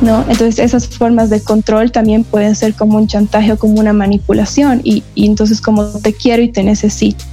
¿No? 0.00 0.24
Entonces 0.28 0.58
esas 0.58 0.88
formas 0.88 1.28
de 1.28 1.42
control 1.42 1.92
también 1.92 2.24
pueden 2.24 2.56
ser 2.56 2.74
como 2.74 2.96
un 2.96 3.06
chantaje 3.06 3.52
o 3.52 3.58
como 3.58 3.78
una 3.80 3.92
manipulación 3.92 4.80
y, 4.82 5.02
y 5.14 5.26
entonces 5.26 5.60
como 5.60 5.84
te 5.84 6.14
quiero 6.14 6.42
y 6.42 6.50
te 6.50 6.62
necesito 6.62 7.24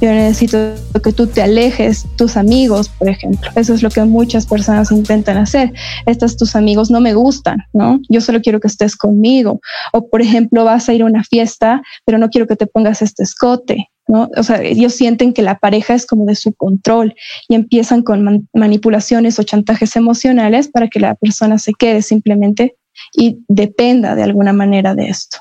yo 0.00 0.10
necesito 0.10 0.58
que 1.02 1.12
tú 1.12 1.26
te 1.26 1.42
alejes, 1.42 2.06
tus 2.16 2.36
amigos, 2.36 2.88
por 2.88 3.08
ejemplo. 3.08 3.50
Eso 3.54 3.74
es 3.74 3.82
lo 3.82 3.90
que 3.90 4.02
muchas 4.04 4.46
personas 4.46 4.90
intentan 4.90 5.36
hacer. 5.36 5.72
Estos 6.06 6.36
tus 6.36 6.56
amigos 6.56 6.90
no 6.90 7.00
me 7.00 7.14
gustan, 7.14 7.64
¿no? 7.72 8.00
Yo 8.08 8.20
solo 8.20 8.40
quiero 8.40 8.60
que 8.60 8.68
estés 8.68 8.96
conmigo. 8.96 9.60
O, 9.92 10.08
por 10.08 10.20
ejemplo, 10.20 10.64
vas 10.64 10.88
a 10.88 10.94
ir 10.94 11.02
a 11.02 11.06
una 11.06 11.24
fiesta, 11.24 11.82
pero 12.04 12.18
no 12.18 12.28
quiero 12.28 12.46
que 12.46 12.56
te 12.56 12.66
pongas 12.66 13.02
este 13.02 13.22
escote, 13.22 13.88
O 14.06 14.42
sea, 14.42 14.62
ellos 14.62 14.94
sienten 14.94 15.32
que 15.32 15.42
la 15.42 15.58
pareja 15.58 15.94
es 15.94 16.06
como 16.06 16.26
de 16.26 16.34
su 16.34 16.52
control 16.52 17.14
y 17.48 17.54
empiezan 17.54 18.02
con 18.02 18.48
manipulaciones 18.52 19.38
o 19.38 19.44
chantajes 19.44 19.96
emocionales 19.96 20.68
para 20.68 20.88
que 20.88 21.00
la 21.00 21.14
persona 21.14 21.58
se 21.58 21.72
quede 21.72 22.02
simplemente 22.02 22.76
y 23.12 23.38
dependa 23.48 24.14
de 24.14 24.22
alguna 24.22 24.52
manera 24.52 24.94
de 24.94 25.08
esto, 25.08 25.38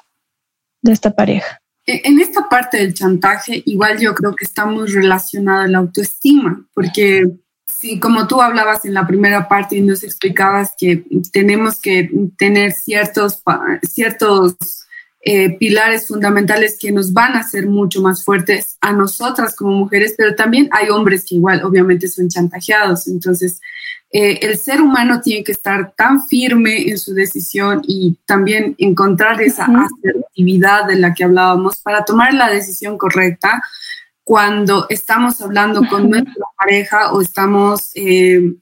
de 0.82 0.94
esta 0.94 1.12
pareja. 1.12 1.60
E, 1.86 2.02
en 2.06 2.20
esta 2.20 2.48
parte 2.48 2.78
del 2.78 2.94
chantaje, 2.94 3.62
igual 3.66 4.00
yo 4.00 4.16
creo 4.16 4.34
que 4.36 4.46
está 4.46 4.66
muy 4.66 4.88
relacionada 4.88 5.68
la 5.68 5.80
autoestima, 5.80 6.66
porque 6.74 7.30
si 7.68 8.00
como 8.00 8.28
tú 8.28 8.42
hablabas 8.42 8.86
en 8.86 8.94
la 8.94 9.06
primera 9.06 9.50
parte 9.50 9.76
y 9.76 9.82
nos 9.82 10.04
explicabas 10.04 10.74
que 10.78 11.04
tenemos 11.34 11.82
que 11.82 12.10
tener 12.38 12.72
ciertos, 12.72 13.44
ciertos 13.84 14.83
eh, 15.26 15.58
pilares 15.58 16.08
fundamentales 16.08 16.78
que 16.78 16.92
nos 16.92 17.14
van 17.14 17.34
a 17.34 17.40
hacer 17.40 17.66
mucho 17.66 18.02
más 18.02 18.26
fuertes 18.26 18.78
a 18.82 18.92
nosotras 18.92 19.56
como 19.56 19.72
mujeres, 19.72 20.16
pero 20.18 20.36
también 20.36 20.68
hay 20.72 20.90
hombres 20.90 21.24
que 21.26 21.36
igual 21.36 21.64
obviamente 21.64 22.10
son 22.10 22.28
chantajeados. 22.28 23.08
Entonces, 23.08 23.62
eh, 24.12 24.40
el 24.42 24.58
ser 24.58 24.82
humano 24.82 25.22
tiene 25.22 25.44
que 25.44 25.54
estar 25.54 25.94
tan 25.96 26.28
firme 26.28 26.90
en 26.90 26.98
su 26.98 27.14
decisión 27.14 27.82
y 27.88 28.20
también 28.26 28.76
encontrar 28.78 29.42
esa 29.42 29.66
asertividad 29.66 30.88
de 30.88 30.98
la 30.98 31.14
que 31.14 31.24
hablábamos 31.24 31.78
para 31.78 32.04
tomar 32.04 32.34
la 32.34 32.50
decisión 32.50 32.98
correcta 32.98 33.64
cuando 34.26 34.88
estamos 34.90 35.42
hablando 35.42 35.88
con 35.88 36.10
nuestra 36.10 36.46
pareja 36.60 37.14
o 37.14 37.22
estamos 37.22 37.92
eh, 37.96 38.56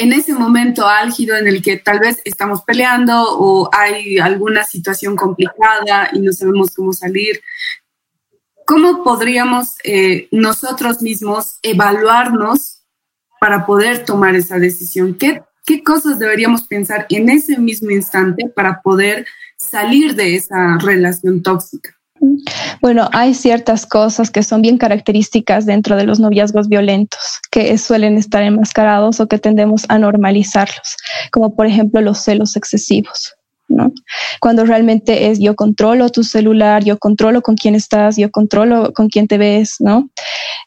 en 0.00 0.14
ese 0.14 0.32
momento 0.32 0.88
álgido 0.88 1.36
en 1.36 1.46
el 1.46 1.60
que 1.60 1.76
tal 1.76 2.00
vez 2.00 2.22
estamos 2.24 2.62
peleando 2.62 3.22
o 3.22 3.68
hay 3.70 4.18
alguna 4.18 4.64
situación 4.64 5.14
complicada 5.14 6.08
y 6.14 6.20
no 6.20 6.32
sabemos 6.32 6.74
cómo 6.74 6.94
salir. 6.94 7.42
¿Cómo 8.64 9.04
podríamos 9.04 9.74
eh, 9.84 10.26
nosotros 10.30 11.02
mismos 11.02 11.58
evaluarnos 11.62 12.82
para 13.40 13.66
poder 13.66 14.06
tomar 14.06 14.34
esa 14.34 14.58
decisión? 14.58 15.14
¿Qué, 15.18 15.42
¿Qué 15.66 15.82
cosas 15.84 16.18
deberíamos 16.18 16.62
pensar 16.62 17.04
en 17.10 17.28
ese 17.28 17.58
mismo 17.58 17.90
instante 17.90 18.48
para 18.48 18.80
poder 18.80 19.26
salir 19.58 20.14
de 20.14 20.36
esa 20.36 20.78
relación 20.78 21.42
tóxica? 21.42 21.99
Bueno, 22.80 23.08
hay 23.12 23.34
ciertas 23.34 23.86
cosas 23.86 24.30
que 24.30 24.42
son 24.42 24.62
bien 24.62 24.78
características 24.78 25.66
dentro 25.66 25.96
de 25.96 26.04
los 26.04 26.20
noviazgos 26.20 26.68
violentos, 26.68 27.40
que 27.50 27.76
suelen 27.78 28.16
estar 28.16 28.42
enmascarados 28.42 29.20
o 29.20 29.28
que 29.28 29.38
tendemos 29.38 29.84
a 29.88 29.98
normalizarlos, 29.98 30.96
como 31.30 31.54
por 31.54 31.66
ejemplo 31.66 32.00
los 32.00 32.18
celos 32.18 32.56
excesivos. 32.56 33.36
¿No? 33.70 33.92
Cuando 34.40 34.64
realmente 34.64 35.30
es 35.30 35.38
yo 35.38 35.54
controlo 35.54 36.08
tu 36.10 36.24
celular, 36.24 36.84
yo 36.84 36.98
controlo 36.98 37.40
con 37.42 37.54
quién 37.54 37.74
estás, 37.74 38.16
yo 38.16 38.30
controlo 38.30 38.92
con 38.92 39.08
quién 39.08 39.26
te 39.26 39.38
ves, 39.38 39.76
¿no? 39.78 40.10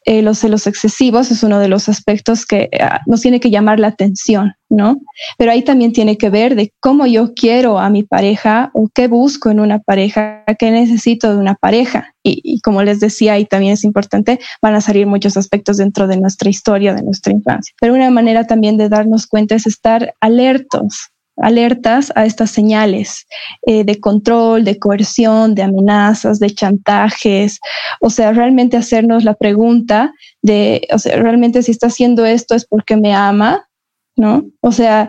Eh, 0.06 0.22
los 0.22 0.38
celos 0.38 0.66
excesivos 0.66 1.30
es 1.30 1.42
uno 1.42 1.58
de 1.58 1.68
los 1.68 1.88
aspectos 1.88 2.44
que 2.44 2.68
ah, 2.80 3.00
nos 3.06 3.20
tiene 3.20 3.40
que 3.40 3.50
llamar 3.50 3.80
la 3.80 3.88
atención, 3.88 4.54
¿no? 4.68 5.00
Pero 5.38 5.52
ahí 5.52 5.62
también 5.62 5.92
tiene 5.92 6.18
que 6.18 6.30
ver 6.30 6.56
de 6.56 6.72
cómo 6.80 7.06
yo 7.06 7.32
quiero 7.34 7.78
a 7.78 7.88
mi 7.88 8.02
pareja 8.02 8.70
o 8.74 8.88
qué 8.92 9.08
busco 9.08 9.50
en 9.50 9.60
una 9.60 9.78
pareja, 9.78 10.44
qué 10.58 10.70
necesito 10.70 11.32
de 11.32 11.38
una 11.38 11.54
pareja. 11.54 12.14
Y, 12.22 12.40
y 12.42 12.60
como 12.60 12.82
les 12.82 13.00
decía, 13.00 13.34
ahí 13.34 13.44
también 13.44 13.72
es 13.72 13.84
importante, 13.84 14.40
van 14.60 14.74
a 14.74 14.80
salir 14.80 15.06
muchos 15.06 15.36
aspectos 15.36 15.76
dentro 15.76 16.06
de 16.06 16.16
nuestra 16.16 16.50
historia, 16.50 16.94
de 16.94 17.02
nuestra 17.02 17.32
infancia. 17.32 17.74
Pero 17.80 17.94
una 17.94 18.10
manera 18.10 18.46
también 18.46 18.76
de 18.76 18.88
darnos 18.88 19.26
cuenta 19.26 19.54
es 19.54 19.66
estar 19.66 20.14
alertos 20.20 21.13
alertas 21.36 22.12
a 22.14 22.26
estas 22.26 22.50
señales 22.50 23.26
eh, 23.66 23.84
de 23.84 24.00
control, 24.00 24.64
de 24.64 24.78
coerción, 24.78 25.54
de 25.54 25.62
amenazas, 25.62 26.38
de 26.38 26.50
chantajes. 26.50 27.58
O 28.00 28.10
sea, 28.10 28.32
realmente 28.32 28.76
hacernos 28.76 29.24
la 29.24 29.34
pregunta 29.34 30.12
de, 30.42 30.86
o 30.92 30.98
sea, 30.98 31.16
realmente 31.16 31.62
si 31.62 31.70
está 31.70 31.88
haciendo 31.88 32.24
esto 32.24 32.54
es 32.54 32.66
porque 32.66 32.96
me 32.96 33.14
ama, 33.14 33.68
¿no? 34.16 34.44
O 34.60 34.72
sea, 34.72 35.08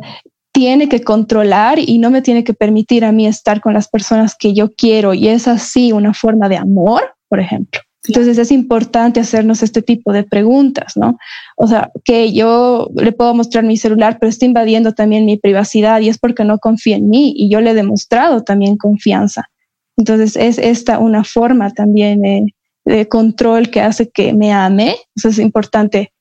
tiene 0.52 0.88
que 0.88 1.04
controlar 1.04 1.80
y 1.80 1.98
no 1.98 2.10
me 2.10 2.22
tiene 2.22 2.44
que 2.44 2.54
permitir 2.54 3.04
a 3.04 3.12
mí 3.12 3.28
estar 3.28 3.60
con 3.60 3.74
las 3.74 3.90
personas 3.90 4.36
que 4.40 4.54
yo 4.54 4.74
quiero 4.74 5.14
y 5.14 5.28
es 5.28 5.48
así 5.48 5.92
una 5.92 6.14
forma 6.14 6.48
de 6.48 6.58
amor, 6.58 7.16
por 7.28 7.40
ejemplo. 7.40 7.82
Entonces 8.08 8.38
es 8.38 8.52
importante 8.52 9.20
hacernos 9.20 9.64
este 9.64 9.82
tipo 9.82 10.14
de 10.14 10.24
preguntas, 10.24 10.96
¿no? 10.96 11.18
O 11.58 11.68
sea, 11.68 11.92
que 12.04 12.34
yo 12.34 12.90
le 12.96 13.12
puedo 13.12 13.34
mostrar 13.34 13.64
mi 13.64 13.78
celular, 13.78 14.18
pero 14.20 14.30
está 14.30 14.46
invadiendo 14.46 14.94
también 14.94 15.26
mi 15.26 15.38
privacidad 15.38 16.02
y 16.02 16.10
es 16.10 16.18
porque 16.18 16.44
no 16.44 16.60
confía 16.60 16.98
en 16.98 17.10
mí 17.10 17.34
y 17.36 17.50
yo 17.50 17.62
le 17.62 17.72
he 17.72 17.74
demostrado 17.74 18.44
también 18.44 18.78
confianza. 18.78 19.50
Entonces 19.98 20.36
es 20.36 20.58
esta 20.58 21.00
una 21.00 21.24
forma 21.24 21.72
también 21.72 22.22
de, 22.22 22.54
de 22.86 23.08
control 23.08 23.70
que 23.70 23.82
hace 23.82 24.10
que 24.10 24.34
me 24.34 24.52
ame. 24.52 24.96
Entonces 25.16 25.40
es 25.40 25.46
importante 25.46 26.12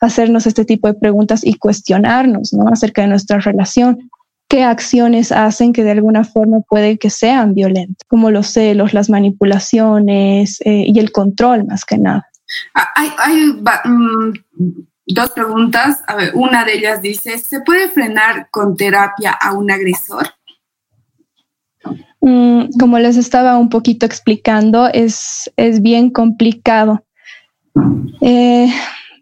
hacernos 0.00 0.46
este 0.46 0.64
tipo 0.64 0.88
de 0.88 0.94
preguntas 0.94 1.44
y 1.44 1.54
cuestionarnos, 1.54 2.52
¿no? 2.52 2.68
Acerca 2.68 3.02
de 3.02 3.08
nuestra 3.08 3.38
relación 3.38 4.10
qué 4.50 4.64
acciones 4.64 5.30
hacen 5.30 5.72
que 5.72 5.84
de 5.84 5.92
alguna 5.92 6.24
forma 6.24 6.60
pueden 6.68 6.98
que 6.98 7.08
sean 7.08 7.54
violentas, 7.54 8.04
como 8.08 8.32
los 8.32 8.48
celos, 8.48 8.92
las 8.92 9.08
manipulaciones 9.08 10.60
eh, 10.62 10.86
y 10.88 10.98
el 10.98 11.12
control 11.12 11.64
más 11.66 11.84
que 11.84 11.96
nada. 11.96 12.28
Ah, 12.74 12.88
hay, 12.96 13.52
mm, 13.84 14.32
dos 15.06 15.30
preguntas. 15.30 16.02
A 16.08 16.16
ver, 16.16 16.32
una 16.34 16.64
de 16.64 16.74
ellas 16.74 17.00
dice, 17.00 17.38
¿se 17.38 17.60
puede 17.60 17.88
frenar 17.90 18.48
con 18.50 18.76
terapia 18.76 19.30
a 19.30 19.52
un 19.52 19.70
agresor? 19.70 20.26
Mm, 22.20 22.70
como 22.78 22.98
les 22.98 23.16
estaba 23.16 23.56
un 23.56 23.68
poquito 23.68 24.04
explicando, 24.04 24.88
es, 24.88 25.48
es 25.56 25.80
bien 25.80 26.10
complicado. 26.10 27.04
Eh, 28.20 28.68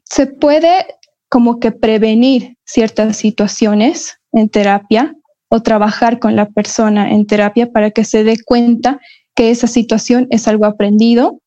se 0.05 0.27
puede 0.27 0.87
como 1.29 1.61
que 1.61 1.71
prevenir 1.71 2.57
ciertas 2.65 3.19
situaciones 3.19 4.19
en 4.33 4.49
terapia, 4.49 5.15
o 5.51 5.61
trabajar 5.61 6.19
con 6.19 6.37
la 6.37 6.47
persona 6.47 7.11
en 7.11 7.27
terapia 7.27 7.71
para 7.71 7.91
que 7.91 8.05
se 8.05 8.25
dé 8.25 8.37
cuenta 8.45 9.01
que 9.35 9.51
esa 9.51 9.67
situación 9.67 10.27
es 10.31 10.49
algo 10.49 10.67
aprendido 10.67 11.41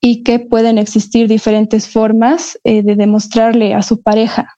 y 0.00 0.22
que 0.22 0.38
pueden 0.38 0.78
existir 0.78 1.28
diferentes 1.28 1.88
formas 1.88 2.58
eh, 2.64 2.82
de 2.82 2.96
demostrarle 2.96 3.74
a 3.74 3.82
su 3.82 4.02
pareja 4.02 4.54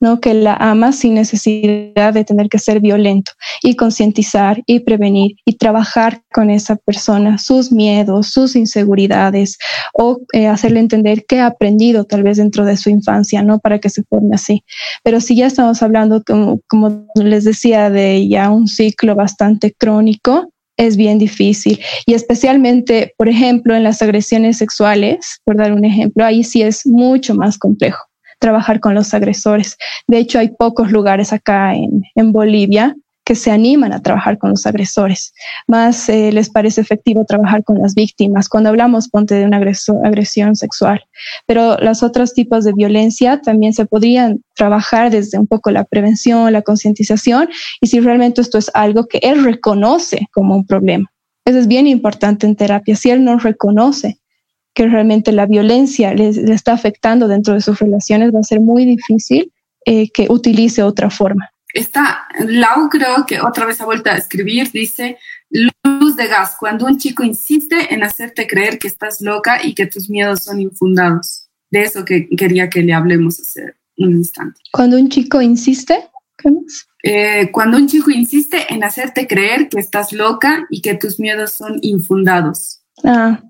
¿no? 0.00 0.20
que 0.20 0.34
la 0.34 0.54
ama 0.54 0.92
sin 0.92 1.14
necesidad 1.14 2.12
de 2.12 2.24
tener 2.24 2.48
que 2.48 2.58
ser 2.58 2.80
violento 2.80 3.32
y 3.62 3.76
concientizar 3.76 4.62
y 4.66 4.80
prevenir 4.80 5.36
y 5.44 5.56
trabajar 5.56 6.22
con 6.32 6.50
esa 6.50 6.76
persona 6.76 7.38
sus 7.38 7.70
miedos, 7.70 8.28
sus 8.28 8.56
inseguridades 8.56 9.58
o 9.92 10.18
eh, 10.32 10.46
hacerle 10.46 10.80
entender 10.80 11.24
qué 11.28 11.40
ha 11.40 11.46
aprendido 11.46 12.04
tal 12.04 12.22
vez 12.22 12.38
dentro 12.38 12.64
de 12.64 12.76
su 12.76 12.90
infancia, 12.90 13.42
¿no? 13.42 13.58
Para 13.58 13.78
que 13.78 13.90
se 13.90 14.02
forme 14.04 14.34
así. 14.34 14.64
Pero 15.02 15.20
si 15.20 15.36
ya 15.36 15.46
estamos 15.46 15.82
hablando, 15.82 16.22
como, 16.24 16.60
como 16.68 17.06
les 17.14 17.44
decía, 17.44 17.90
de 17.90 18.28
ya 18.28 18.50
un 18.50 18.66
ciclo 18.66 19.14
bastante 19.14 19.72
crónico, 19.72 20.52
es 20.76 20.96
bien 20.96 21.18
difícil. 21.18 21.78
Y 22.06 22.14
especialmente, 22.14 23.12
por 23.18 23.28
ejemplo, 23.28 23.74
en 23.76 23.84
las 23.84 24.00
agresiones 24.00 24.56
sexuales, 24.56 25.40
por 25.44 25.56
dar 25.56 25.72
un 25.72 25.84
ejemplo, 25.84 26.24
ahí 26.24 26.42
sí 26.42 26.62
es 26.62 26.86
mucho 26.86 27.34
más 27.34 27.58
complejo 27.58 28.09
trabajar 28.40 28.80
con 28.80 28.94
los 28.94 29.14
agresores. 29.14 29.76
De 30.08 30.18
hecho, 30.18 30.40
hay 30.40 30.48
pocos 30.48 30.90
lugares 30.90 31.32
acá 31.32 31.74
en, 31.74 32.02
en 32.16 32.32
Bolivia 32.32 32.96
que 33.30 33.36
se 33.36 33.52
animan 33.52 33.92
a 33.92 34.02
trabajar 34.02 34.38
con 34.38 34.50
los 34.50 34.66
agresores. 34.66 35.32
Más 35.68 36.08
eh, 36.08 36.32
les 36.32 36.50
parece 36.50 36.80
efectivo 36.80 37.24
trabajar 37.24 37.62
con 37.62 37.78
las 37.78 37.94
víctimas 37.94 38.48
cuando 38.48 38.70
hablamos, 38.70 39.08
ponte, 39.08 39.36
de 39.36 39.44
una 39.44 39.58
agresión 39.58 40.56
sexual. 40.56 41.00
Pero 41.46 41.76
los 41.78 42.02
otros 42.02 42.34
tipos 42.34 42.64
de 42.64 42.72
violencia 42.72 43.40
también 43.40 43.72
se 43.72 43.86
podrían 43.86 44.42
trabajar 44.56 45.12
desde 45.12 45.38
un 45.38 45.46
poco 45.46 45.70
la 45.70 45.84
prevención, 45.84 46.52
la 46.52 46.62
concientización 46.62 47.48
y 47.80 47.86
si 47.86 48.00
realmente 48.00 48.40
esto 48.40 48.58
es 48.58 48.68
algo 48.74 49.06
que 49.06 49.20
él 49.22 49.44
reconoce 49.44 50.26
como 50.32 50.56
un 50.56 50.66
problema. 50.66 51.08
Eso 51.44 51.58
es 51.58 51.68
bien 51.68 51.86
importante 51.86 52.48
en 52.48 52.56
terapia. 52.56 52.96
Si 52.96 53.10
él 53.10 53.22
no 53.22 53.38
reconoce 53.38 54.18
que 54.74 54.86
realmente 54.86 55.32
la 55.32 55.46
violencia 55.46 56.14
le, 56.14 56.28
está 56.28 56.72
afectando 56.72 57.28
dentro 57.28 57.54
de 57.54 57.60
sus 57.60 57.78
relaciones, 57.78 58.34
va 58.34 58.40
a 58.40 58.44
ser 58.44 58.60
muy 58.60 58.84
difícil 58.84 59.52
eh, 59.84 60.10
que 60.10 60.26
utilice 60.28 60.82
otra 60.82 61.10
forma. 61.10 61.50
Está, 61.72 62.26
Lau 62.40 62.88
creo 62.88 63.24
que 63.26 63.40
otra 63.40 63.64
vez 63.64 63.80
ha 63.80 63.84
vuelto 63.84 64.10
a 64.10 64.16
escribir, 64.16 64.70
dice, 64.72 65.18
luz 65.50 66.16
de 66.16 66.26
gas, 66.26 66.56
cuando 66.58 66.86
un 66.86 66.98
chico 66.98 67.22
insiste 67.22 67.94
en 67.94 68.02
hacerte 68.02 68.46
creer 68.46 68.78
que 68.78 68.88
estás 68.88 69.20
loca 69.20 69.60
y 69.62 69.74
que 69.74 69.86
tus 69.86 70.10
miedos 70.10 70.42
son 70.42 70.60
infundados. 70.60 71.46
De 71.70 71.82
eso 71.82 72.04
que 72.04 72.28
quería 72.36 72.68
que 72.68 72.82
le 72.82 72.92
hablemos 72.92 73.38
hace 73.38 73.74
un 73.96 74.16
instante. 74.16 74.60
Cuando 74.72 74.96
un 74.96 75.08
chico 75.08 75.40
insiste, 75.40 76.08
¿qué 76.36 76.50
más? 76.50 76.88
Eh, 77.02 77.50
cuando 77.52 77.76
un 77.76 77.86
chico 77.86 78.10
insiste 78.10 78.72
en 78.74 78.82
hacerte 78.84 79.26
creer 79.26 79.68
que 79.68 79.78
estás 79.78 80.12
loca 80.12 80.66
y 80.68 80.82
que 80.82 80.94
tus 80.94 81.20
miedos 81.20 81.52
son 81.52 81.78
infundados. 81.82 82.79
Ah, 83.04 83.40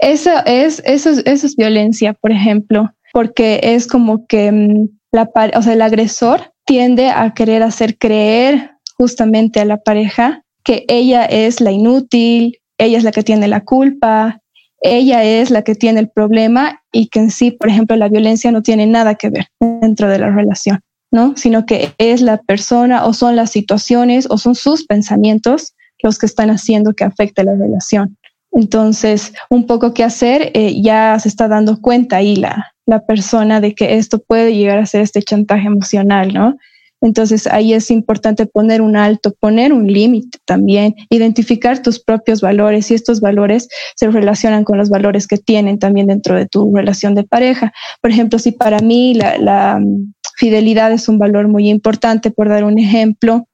eso 0.00 0.30
es, 0.46 0.82
eso, 0.84 1.10
eso 1.10 1.46
es 1.46 1.56
violencia, 1.56 2.14
por 2.14 2.32
ejemplo, 2.32 2.90
porque 3.12 3.60
es 3.62 3.86
como 3.86 4.26
que 4.26 4.50
mm, 4.52 4.88
la, 5.12 5.30
o 5.54 5.62
sea, 5.62 5.72
el 5.72 5.82
agresor 5.82 6.52
tiende 6.64 7.10
a 7.10 7.32
querer 7.34 7.62
hacer 7.62 7.96
creer 7.98 8.72
justamente 8.96 9.60
a 9.60 9.64
la 9.64 9.78
pareja 9.78 10.42
que 10.64 10.84
ella 10.88 11.24
es 11.24 11.60
la 11.60 11.70
inútil, 11.70 12.58
ella 12.76 12.98
es 12.98 13.04
la 13.04 13.12
que 13.12 13.22
tiene 13.22 13.48
la 13.48 13.64
culpa, 13.64 14.42
ella 14.82 15.24
es 15.24 15.50
la 15.50 15.62
que 15.62 15.74
tiene 15.74 16.00
el 16.00 16.10
problema 16.10 16.82
y 16.92 17.08
que 17.08 17.20
en 17.20 17.30
sí, 17.30 17.50
por 17.50 17.68
ejemplo, 17.68 17.96
la 17.96 18.08
violencia 18.08 18.52
no 18.52 18.62
tiene 18.62 18.86
nada 18.86 19.14
que 19.14 19.30
ver 19.30 19.46
dentro 19.60 20.08
de 20.08 20.18
la 20.18 20.30
relación, 20.30 20.80
¿no? 21.10 21.34
Sino 21.36 21.64
que 21.64 21.92
es 21.96 22.20
la 22.20 22.36
persona 22.36 23.06
o 23.06 23.14
son 23.14 23.34
las 23.34 23.50
situaciones 23.50 24.26
o 24.28 24.36
son 24.36 24.54
sus 24.54 24.84
pensamientos 24.84 25.74
los 26.02 26.18
que 26.18 26.26
están 26.26 26.50
haciendo 26.50 26.92
que 26.92 27.04
afecte 27.04 27.42
la 27.44 27.54
relación. 27.54 28.17
Entonces, 28.52 29.32
un 29.50 29.66
poco 29.66 29.94
qué 29.94 30.04
hacer, 30.04 30.50
eh, 30.54 30.80
ya 30.80 31.18
se 31.18 31.28
está 31.28 31.48
dando 31.48 31.80
cuenta 31.80 32.16
ahí 32.16 32.36
la, 32.36 32.74
persona 33.06 33.60
de 33.60 33.74
que 33.74 33.98
esto 33.98 34.18
puede 34.18 34.54
llegar 34.54 34.78
a 34.78 34.86
ser 34.86 35.02
este 35.02 35.22
chantaje 35.22 35.66
emocional, 35.66 36.32
¿no? 36.32 36.56
Entonces 37.02 37.46
ahí 37.46 37.74
es 37.74 37.90
importante 37.90 38.46
poner 38.46 38.80
un 38.80 38.96
alto, 38.96 39.34
poner 39.38 39.74
un 39.74 39.86
límite 39.86 40.38
también, 40.46 40.94
identificar 41.10 41.82
tus 41.82 42.02
propios 42.02 42.40
valores 42.40 42.90
y 42.90 42.94
estos 42.94 43.20
valores 43.20 43.68
se 43.94 44.10
relacionan 44.10 44.64
con 44.64 44.78
los 44.78 44.88
valores 44.88 45.26
que 45.26 45.36
tienen 45.36 45.78
también 45.78 46.06
dentro 46.06 46.34
de 46.34 46.46
tu 46.46 46.74
relación 46.74 47.14
de 47.14 47.24
pareja. 47.24 47.74
Por 48.00 48.10
ejemplo, 48.10 48.38
si 48.38 48.52
para 48.52 48.78
mí 48.78 49.14
la, 49.14 49.78
mm, 49.78 50.14
fidelidad 50.36 50.90
es 50.90 51.08
un 51.08 51.18
valor 51.18 51.46
muy 51.46 51.68
importante, 51.68 52.30
por 52.30 52.48
dar 52.48 52.64
un 52.64 52.78
ejemplo, 52.78 53.46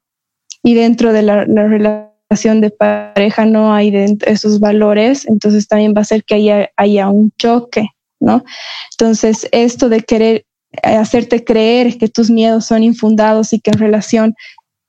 y 0.63 0.75
dentro 0.75 1.11
de 1.11 1.23
la 1.23 1.43
relación 1.43 2.14
de 2.29 2.69
pareja 2.69 3.45
no 3.45 3.73
hay 3.73 3.91
de 3.91 4.17
esos 4.25 4.59
valores, 4.59 5.25
entonces 5.27 5.67
también 5.67 5.93
va 5.95 6.01
a 6.01 6.05
ser 6.05 6.23
que 6.23 6.35
haya, 6.35 6.69
haya 6.75 7.09
un 7.09 7.31
choque, 7.37 7.87
¿no? 8.19 8.43
Entonces, 8.91 9.47
esto 9.51 9.89
de 9.89 10.01
querer 10.01 10.45
eh, 10.83 10.95
hacerte 10.95 11.43
creer 11.43 11.97
que 11.97 12.09
tus 12.09 12.29
miedos 12.29 12.65
son 12.65 12.83
infundados 12.83 13.53
y 13.53 13.59
que 13.59 13.71
en 13.71 13.79
relación 13.79 14.35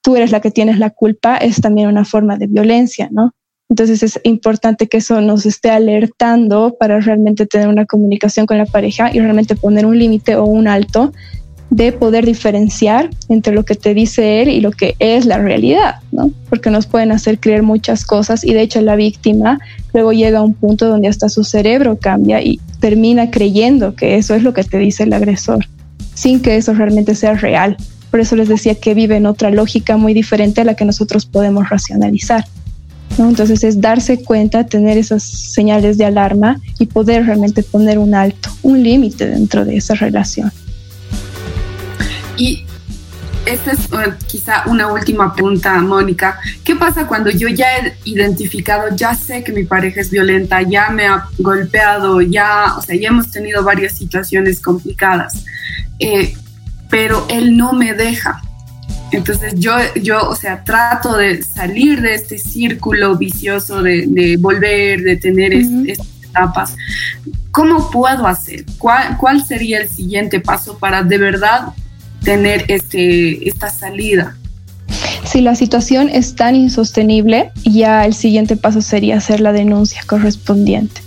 tú 0.02 0.16
eres 0.16 0.30
la 0.32 0.40
que 0.40 0.50
tienes 0.50 0.78
la 0.78 0.90
culpa 0.90 1.36
es 1.36 1.60
también 1.60 1.88
una 1.88 2.04
forma 2.04 2.36
de 2.36 2.46
violencia, 2.46 3.08
¿no? 3.10 3.32
Entonces 3.68 4.02
es 4.02 4.20
importante 4.22 4.86
que 4.86 4.98
eso 4.98 5.20
nos 5.20 5.44
esté 5.44 5.70
alertando 5.70 6.76
para 6.78 7.00
realmente 7.00 7.46
tener 7.46 7.68
una 7.68 7.84
comunicación 7.84 8.46
con 8.46 8.58
la 8.58 8.66
pareja 8.66 9.10
y 9.12 9.18
realmente 9.18 9.56
poner 9.56 9.86
un 9.86 9.98
límite 9.98 10.36
o 10.36 10.44
un 10.44 10.68
alto 10.68 11.12
de 11.70 11.92
poder 11.92 12.24
diferenciar 12.24 13.10
entre 13.28 13.52
lo 13.52 13.64
que 13.64 13.74
te 13.74 13.92
dice 13.92 14.40
él 14.40 14.48
y 14.48 14.60
lo 14.60 14.70
que 14.70 14.94
es 14.98 15.26
la 15.26 15.38
realidad, 15.38 15.96
¿no? 16.12 16.30
Porque 16.48 16.70
nos 16.70 16.86
pueden 16.86 17.10
hacer 17.10 17.40
creer 17.40 17.62
muchas 17.62 18.04
cosas 18.04 18.44
y 18.44 18.54
de 18.54 18.62
hecho 18.62 18.80
la 18.80 18.96
víctima 18.96 19.58
luego 19.92 20.12
llega 20.12 20.38
a 20.38 20.42
un 20.42 20.54
punto 20.54 20.88
donde 20.88 21.08
hasta 21.08 21.28
su 21.28 21.42
cerebro 21.42 21.98
cambia 21.98 22.40
y 22.40 22.60
termina 22.78 23.30
creyendo 23.30 23.94
que 23.94 24.16
eso 24.16 24.34
es 24.34 24.42
lo 24.42 24.54
que 24.54 24.62
te 24.62 24.78
dice 24.78 25.02
el 25.02 25.12
agresor, 25.12 25.66
sin 26.14 26.40
que 26.40 26.56
eso 26.56 26.72
realmente 26.72 27.14
sea 27.14 27.34
real. 27.34 27.76
Por 28.10 28.20
eso 28.20 28.36
les 28.36 28.48
decía 28.48 28.76
que 28.76 28.94
vive 28.94 29.16
en 29.16 29.26
otra 29.26 29.50
lógica 29.50 29.96
muy 29.96 30.14
diferente 30.14 30.60
a 30.60 30.64
la 30.64 30.74
que 30.74 30.84
nosotros 30.84 31.26
podemos 31.26 31.68
racionalizar. 31.68 32.44
Entonces 33.18 33.64
es 33.64 33.80
darse 33.80 34.22
cuenta, 34.22 34.64
tener 34.64 34.98
esas 34.98 35.22
señales 35.22 35.98
de 35.98 36.04
alarma 36.04 36.60
y 36.78 36.86
poder 36.86 37.26
realmente 37.26 37.62
poner 37.62 37.98
un 37.98 38.14
alto, 38.14 38.50
un 38.62 38.82
límite 38.82 39.26
dentro 39.26 39.64
de 39.64 39.76
esa 39.76 39.94
relación. 39.94 40.52
Y 42.36 42.66
esta 43.46 43.72
es 43.72 43.78
eh, 43.92 44.12
quizá 44.26 44.64
una 44.66 44.88
última 44.88 45.32
pregunta, 45.32 45.80
Mónica. 45.80 46.38
¿Qué 46.64 46.74
pasa 46.74 47.06
cuando 47.06 47.30
yo 47.30 47.48
ya 47.48 47.66
he 47.78 47.96
identificado, 48.04 48.94
ya 48.94 49.14
sé 49.14 49.44
que 49.44 49.52
mi 49.52 49.64
pareja 49.64 50.00
es 50.00 50.10
violenta, 50.10 50.62
ya 50.62 50.90
me 50.90 51.06
ha 51.06 51.28
golpeado, 51.38 52.20
ya, 52.20 52.74
o 52.76 52.82
sea, 52.82 52.96
ya 52.96 53.08
hemos 53.08 53.30
tenido 53.30 53.62
varias 53.62 53.96
situaciones 53.96 54.60
complicadas, 54.60 55.44
eh, 56.00 56.34
pero 56.90 57.24
él 57.30 57.56
no 57.56 57.72
me 57.72 57.94
deja? 57.94 58.42
Entonces 59.12 59.54
yo, 59.56 59.76
yo, 60.02 60.28
o 60.28 60.34
sea, 60.34 60.64
trato 60.64 61.16
de 61.16 61.42
salir 61.42 62.00
de 62.02 62.14
este 62.14 62.38
círculo 62.38 63.16
vicioso 63.16 63.80
de, 63.80 64.36
volver, 64.40 65.02
de 65.02 65.16
tener 65.16 65.54
estas 65.54 66.08
etapas. 66.24 66.76
¿Cómo 67.52 67.90
puedo 67.92 68.26
hacer? 68.26 68.64
¿Cuál, 68.78 69.16
¿Cuál 69.16 69.44
sería 69.44 69.80
el 69.80 69.88
siguiente 69.88 70.40
paso 70.40 70.76
para 70.78 71.04
de 71.04 71.18
verdad 71.18 71.68
tener 72.26 72.64
este, 72.68 73.48
esta 73.48 73.70
salida? 73.70 74.36
Si 75.24 75.40
la 75.40 75.54
situación 75.54 76.08
es 76.08 76.34
tan 76.34 76.54
insostenible, 76.56 77.52
ya 77.64 78.04
el 78.04 78.14
siguiente 78.14 78.56
paso 78.56 78.82
sería 78.82 79.16
hacer 79.16 79.40
la 79.40 79.52
denuncia 79.52 80.02
correspondiente 80.06 81.05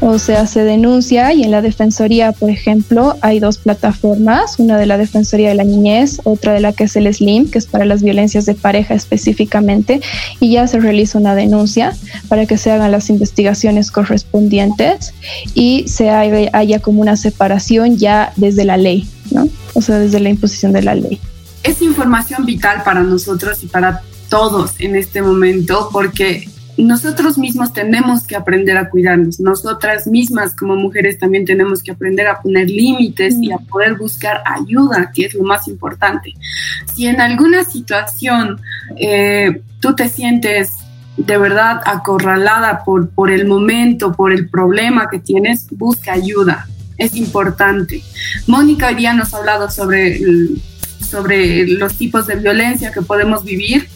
o 0.00 0.18
sea, 0.18 0.46
se 0.46 0.64
denuncia 0.64 1.32
y 1.32 1.42
en 1.42 1.50
la 1.50 1.60
Defensoría, 1.60 2.32
por 2.32 2.48
ejemplo, 2.48 3.16
hay 3.20 3.38
dos 3.38 3.58
plataformas, 3.58 4.58
una 4.58 4.78
de 4.78 4.86
la 4.86 4.96
Defensoría 4.96 5.50
de 5.50 5.54
la 5.54 5.64
Niñez, 5.64 6.20
otra 6.24 6.54
de 6.54 6.60
la 6.60 6.72
que 6.72 6.84
es 6.84 6.96
el 6.96 7.12
SLIM, 7.12 7.50
que 7.50 7.58
es 7.58 7.66
para 7.66 7.84
las 7.84 8.02
violencias 8.02 8.46
de 8.46 8.54
pareja 8.54 8.94
específicamente, 8.94 10.00
y 10.40 10.52
ya 10.52 10.66
se 10.66 10.80
realiza 10.80 11.18
una 11.18 11.34
denuncia 11.34 11.94
para 12.28 12.46
que 12.46 12.56
se 12.56 12.70
hagan 12.70 12.92
las 12.92 13.10
investigaciones 13.10 13.90
correspondientes 13.90 15.12
y 15.54 15.84
se 15.86 16.10
haya, 16.10 16.80
como 16.80 17.02
una 17.02 17.16
separación 17.16 17.98
ya 17.98 18.32
desde 18.36 18.64
la 18.64 18.76
ley, 18.76 19.06
¿no? 19.30 19.48
O 19.74 19.82
sea, 19.82 19.98
desde 19.98 20.20
la 20.20 20.30
imposición 20.30 20.72
de 20.72 20.82
la 20.82 20.94
ley. 20.94 21.20
Es 21.62 21.82
información 21.82 22.46
vital 22.46 22.82
para 22.84 23.02
nosotros 23.02 23.62
y 23.62 23.66
para 23.66 24.02
todos 24.30 24.72
en 24.78 24.96
este 24.96 25.20
momento 25.20 25.90
porque 25.92 26.48
nosotros 26.80 27.38
mismos 27.38 27.72
tenemos 27.72 28.26
que 28.26 28.36
aprender 28.36 28.76
a 28.76 28.88
cuidarnos, 28.88 29.40
nosotras 29.40 30.06
mismas 30.06 30.54
como 30.54 30.76
mujeres 30.76 31.18
también 31.18 31.44
tenemos 31.44 31.82
que 31.82 31.92
aprender 31.92 32.26
a 32.26 32.40
poner 32.40 32.68
límites 32.68 33.36
y 33.40 33.52
a 33.52 33.58
mm. 33.58 33.66
poder 33.66 33.94
buscar 33.96 34.42
ayuda, 34.44 35.10
que 35.14 35.26
es 35.26 35.34
lo 35.34 35.42
más 35.42 35.68
importante. 35.68 36.34
Si 36.94 37.06
en 37.06 37.20
alguna 37.20 37.64
situación 37.64 38.60
eh, 38.96 39.62
tú 39.80 39.94
te 39.94 40.08
sientes 40.08 40.72
de 41.16 41.36
verdad 41.36 41.80
acorralada 41.84 42.82
por, 42.84 43.10
por 43.10 43.30
el 43.30 43.46
momento, 43.46 44.12
por 44.12 44.32
el 44.32 44.48
problema 44.48 45.08
que 45.10 45.18
tienes, 45.18 45.66
busca 45.70 46.12
ayuda, 46.12 46.66
es 46.96 47.14
importante. 47.14 48.02
Mónica 48.46 48.88
hoy 48.88 48.94
día 48.94 49.12
nos 49.12 49.34
ha 49.34 49.38
hablado 49.38 49.70
sobre, 49.70 50.20
sobre 51.00 51.66
los 51.66 51.96
tipos 51.96 52.26
de 52.26 52.36
violencia 52.36 52.92
que 52.92 53.02
podemos 53.02 53.44
vivir. 53.44 53.88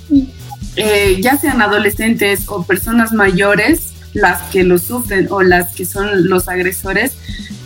Eh, 0.76 1.20
ya 1.20 1.36
sean 1.36 1.62
adolescentes 1.62 2.44
o 2.48 2.64
personas 2.64 3.12
mayores 3.12 3.94
las 4.14 4.42
que 4.50 4.64
lo 4.64 4.78
sufren 4.78 5.28
o 5.30 5.42
las 5.42 5.74
que 5.74 5.84
son 5.84 6.28
los 6.28 6.48
agresores, 6.48 7.12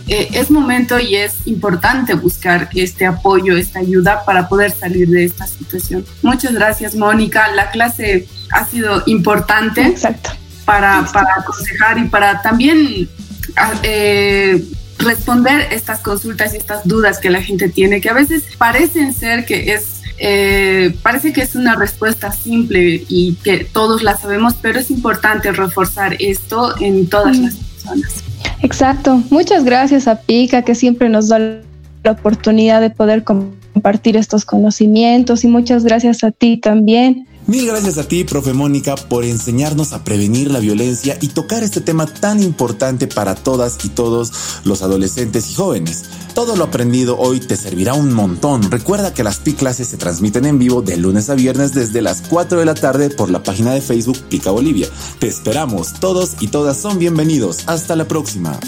eh, 0.09 0.31
es 0.33 0.51
momento 0.51 0.99
y 0.99 1.17
es 1.17 1.47
importante 1.47 2.15
buscar 2.15 2.71
este 2.75 3.05
apoyo, 3.05 3.57
esta 3.57 3.81
ayuda 3.81 4.25
para 4.25 4.49
poder 4.49 4.73
salir 4.73 5.09
de 5.09 5.25
esta 5.25 5.47
situación. 5.47 6.05
Muchas 6.23 6.55
gracias, 6.55 6.95
Mónica. 6.95 7.49
La 7.55 7.71
clase 7.71 8.27
ha 8.51 8.65
sido 8.65 9.03
importante 9.07 9.83
Exacto. 9.83 10.31
Para, 10.65 11.07
para 11.13 11.29
aconsejar 11.39 11.99
y 11.99 12.05
para 12.05 12.43
también 12.43 13.09
ah, 13.57 13.73
eh, 13.83 14.65
responder 14.99 15.69
estas 15.73 16.01
consultas 16.01 16.55
y 16.55 16.57
estas 16.57 16.87
dudas 16.87 17.19
que 17.19 17.31
la 17.31 17.43
gente 17.43 17.69
tiene, 17.69 18.01
que 18.01 18.09
a 18.11 18.15
veces 18.15 18.45
parecen 18.57 19.15
ser 19.15 19.45
que 19.45 19.73
es 19.73 19.98
eh, 20.19 20.95
parece 21.03 21.33
que 21.33 21.43
es 21.43 21.55
una 21.55 21.77
respuesta 21.77 22.33
simple 22.33 23.05
y 23.09 23.35
que 23.45 23.65
todos 23.65 24.03
la 24.03 24.17
sabemos, 24.17 24.55
pero 24.61 24.81
es 24.81 24.91
importante 24.91 25.53
reforzar 25.53 26.17
esto 26.19 26.75
en 26.81 27.09
todas 27.09 27.39
las 27.39 27.55
personas. 27.55 28.25
Exacto. 28.63 29.23
Muchas 29.31 29.65
gracias 29.65 30.09
a 30.09 30.21
Pica, 30.21 30.63
que 30.63 30.75
siempre 30.75 31.09
nos 31.09 31.29
da 31.29 31.39
la 31.39 32.11
oportunidad 32.11 32.81
de 32.81 32.91
poder 32.91 33.23
compartir 33.23 34.17
estos 34.17 34.45
conocimientos 34.45 35.45
y 35.45 35.49
muchas 35.49 35.85
gracias 35.85 36.25
a 36.25 36.33
ti 36.33 36.57
también 36.57 37.28
Mil 37.49 37.67
gracias 37.67 37.97
a 37.97 38.07
ti, 38.07 38.25
profe 38.25 38.53
Mónica, 38.53 38.95
por 38.95 39.25
enseñarnos 39.25 39.95
a 39.95 40.05
prevenir 40.05 40.51
la 40.51 40.59
violencia 40.59 41.17
y 41.19 41.29
tocar 41.29 41.63
este 41.63 41.81
tema 41.81 42.05
tan 42.05 42.43
importante 42.43 43.07
para 43.07 43.35
todas 43.35 43.83
y 43.87 43.89
todos 43.89 44.31
los 44.65 44.83
adolescentes 44.83 45.51
y 45.51 45.55
jóvenes. 45.55 46.05
Todo 46.35 46.57
lo 46.57 46.65
aprendido 46.65 47.17
hoy 47.17 47.41
te 47.41 47.57
servirá 47.57 47.95
un 47.95 48.13
montón. 48.13 48.71
Recuerda 48.71 49.15
que 49.15 49.25
las 49.25 49.39
PI 49.39 49.55
clases 49.55 49.89
se 49.89 49.97
transmiten 49.97 50.45
en 50.45 50.59
vivo 50.59 50.83
de 50.83 50.99
lunes 50.99 51.31
a 51.31 51.37
viernes 51.37 51.73
desde 51.73 52.03
las 52.03 52.21
4 52.21 52.59
de 52.59 52.67
la 52.67 52.75
tarde 52.75 53.09
por 53.09 53.31
la 53.31 53.43
página 53.43 53.73
de 53.73 53.81
Facebook 53.81 54.19
Pica 54.29 54.51
Bolivia. 54.51 54.89
Te 55.19 55.27
esperamos, 55.27 55.95
todos 56.01 56.37
y 56.41 56.49
todas 56.49 56.77
son 56.77 56.99
bienvenidos. 56.99 57.61
Hasta 57.67 57.97
la 57.97 58.07
próxima. 58.07 58.61